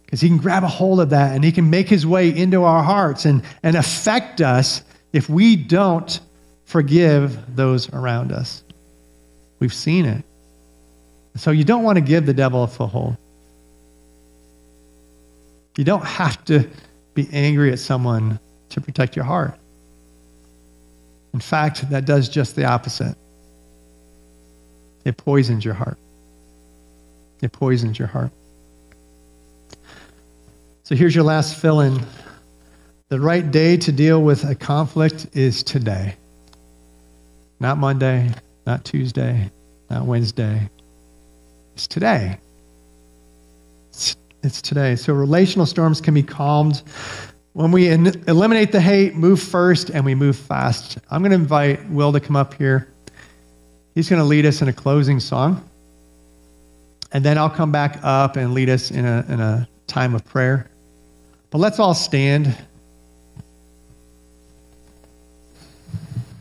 Because 0.04 0.20
he 0.20 0.28
can 0.28 0.40
grab 0.40 0.64
a 0.64 0.68
hold 0.68 1.00
of 1.00 1.12
that 1.12 1.36
and 1.36 1.44
he 1.44 1.52
can 1.52 1.70
make 1.70 1.88
his 1.88 2.04
way 2.04 2.36
into 2.36 2.64
our 2.64 2.82
hearts 2.82 3.26
and, 3.26 3.44
and 3.62 3.76
affect 3.76 4.42
us 4.42 4.82
if 5.14 5.30
we 5.30 5.56
don't 5.56 6.20
forgive 6.66 7.56
those 7.56 7.94
around 7.94 8.32
us. 8.32 8.64
We've 9.60 9.72
seen 9.72 10.06
it. 10.06 10.26
So 11.36 11.52
you 11.52 11.64
don't 11.64 11.84
want 11.84 11.98
to 11.98 12.02
give 12.02 12.26
the 12.26 12.34
devil 12.34 12.64
a 12.64 12.68
foothold. 12.68 13.18
You 15.78 15.84
don't 15.84 16.06
have 16.06 16.44
to 16.46 16.68
be 17.14 17.30
angry 17.32 17.72
at 17.72 17.78
someone 17.78 18.40
to 18.70 18.82
protect 18.82 19.16
your 19.16 19.26
heart. 19.26 19.60
In 21.36 21.40
fact, 21.40 21.88
that 21.92 22.06
does 22.06 22.30
just 22.30 22.56
the 22.56 22.66
opposite. 22.66 23.16
It 25.06 25.18
poisons 25.18 25.64
your 25.64 25.74
heart. 25.74 25.98
It 27.42 27.52
poisons 27.52 27.98
your 27.98 28.08
heart. 28.08 28.32
So 30.84 30.96
here's 30.96 31.16
your 31.16 31.24
last 31.24 31.56
fill 31.58 31.82
in. 31.82 32.02
The 33.10 33.20
right 33.20 33.50
day 33.50 33.78
to 33.78 33.92
deal 33.92 34.22
with 34.22 34.44
a 34.44 34.56
conflict 34.56 35.28
is 35.34 35.64
today. 35.64 36.16
Not 37.60 37.78
Monday, 37.78 38.32
not 38.66 38.86
Tuesday, 38.86 39.52
not 39.90 40.06
Wednesday. 40.06 40.70
It's 41.74 41.88
today. 41.88 42.38
It's, 43.90 44.16
it's 44.44 44.62
today. 44.62 44.96
So 44.96 45.14
relational 45.14 45.66
storms 45.66 46.02
can 46.02 46.14
be 46.14 46.24
calmed 46.24 46.84
when 47.54 47.72
we 47.72 47.90
in, 47.90 48.08
eliminate 48.28 48.72
the 48.72 48.82
hate, 48.82 49.16
move 49.16 49.42
first, 49.42 49.90
and 49.90 50.06
we 50.06 50.16
move 50.16 50.38
fast. 50.38 50.98
I'm 51.10 51.22
going 51.22 51.32
to 51.32 51.36
invite 51.36 51.90
Will 51.90 52.14
to 52.14 52.20
come 52.20 52.36
up 52.36 52.54
here. 52.54 52.88
He's 54.00 54.08
going 54.08 54.22
to 54.22 54.26
lead 54.26 54.46
us 54.46 54.62
in 54.62 54.70
a 54.70 54.72
closing 54.72 55.20
song. 55.20 55.62
And 57.12 57.22
then 57.22 57.38
I'll 57.38 57.50
come 57.50 57.70
back 57.70 58.00
up 58.02 58.38
and 58.38 58.54
lead 58.54 58.70
us 58.70 58.92
in 58.92 59.04
a, 59.04 59.26
in 59.28 59.42
a 59.42 59.68
time 59.88 60.16
of 60.16 60.24
prayer. 60.24 60.72
But 61.50 61.58
let's 61.58 61.80
all 61.80 61.94
stand. 61.94 62.56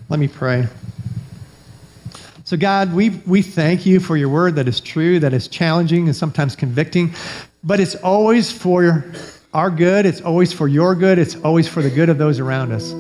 Let 0.09 0.21
me 0.21 0.29
pray. 0.29 0.69
So, 2.45 2.57
God, 2.57 2.95
we, 2.95 3.11
we 3.27 3.43
thank 3.43 3.85
you 3.85 3.99
for 3.99 4.17
your 4.17 4.29
word 4.29 4.55
that 4.55 4.69
is 4.69 4.81
true, 4.81 5.19
that 5.19 5.33
is 5.33 5.49
challenging 5.49 6.07
and 6.07 6.15
sometimes 6.15 6.55
convicting, 6.55 7.13
but 7.65 7.81
it's 7.81 7.97
always 7.97 8.53
for 8.53 9.05
our 9.53 9.69
good, 9.69 10.07
it's 10.07 10.21
always 10.21 10.53
for 10.53 10.69
your 10.69 10.95
good, 10.95 11.19
it's 11.19 11.35
always 11.35 11.67
for 11.67 11.83
the 11.83 11.91
good 11.91 12.09
of 12.09 12.19
those 12.19 12.39
around 12.39 12.71
us. 12.71 12.95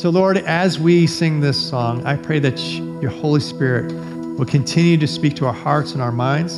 So, 0.00 0.08
Lord, 0.08 0.38
as 0.38 0.78
we 0.78 1.06
sing 1.06 1.40
this 1.40 1.60
song, 1.60 2.06
I 2.06 2.16
pray 2.16 2.38
that 2.38 2.58
your 3.02 3.10
Holy 3.10 3.38
Spirit 3.38 3.92
will 4.38 4.46
continue 4.46 4.96
to 4.96 5.06
speak 5.06 5.36
to 5.36 5.44
our 5.44 5.52
hearts 5.52 5.92
and 5.92 6.00
our 6.00 6.10
minds. 6.10 6.56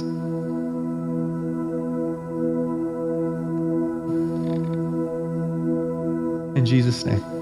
In 6.56 6.64
Jesus' 6.64 7.04
name. 7.04 7.41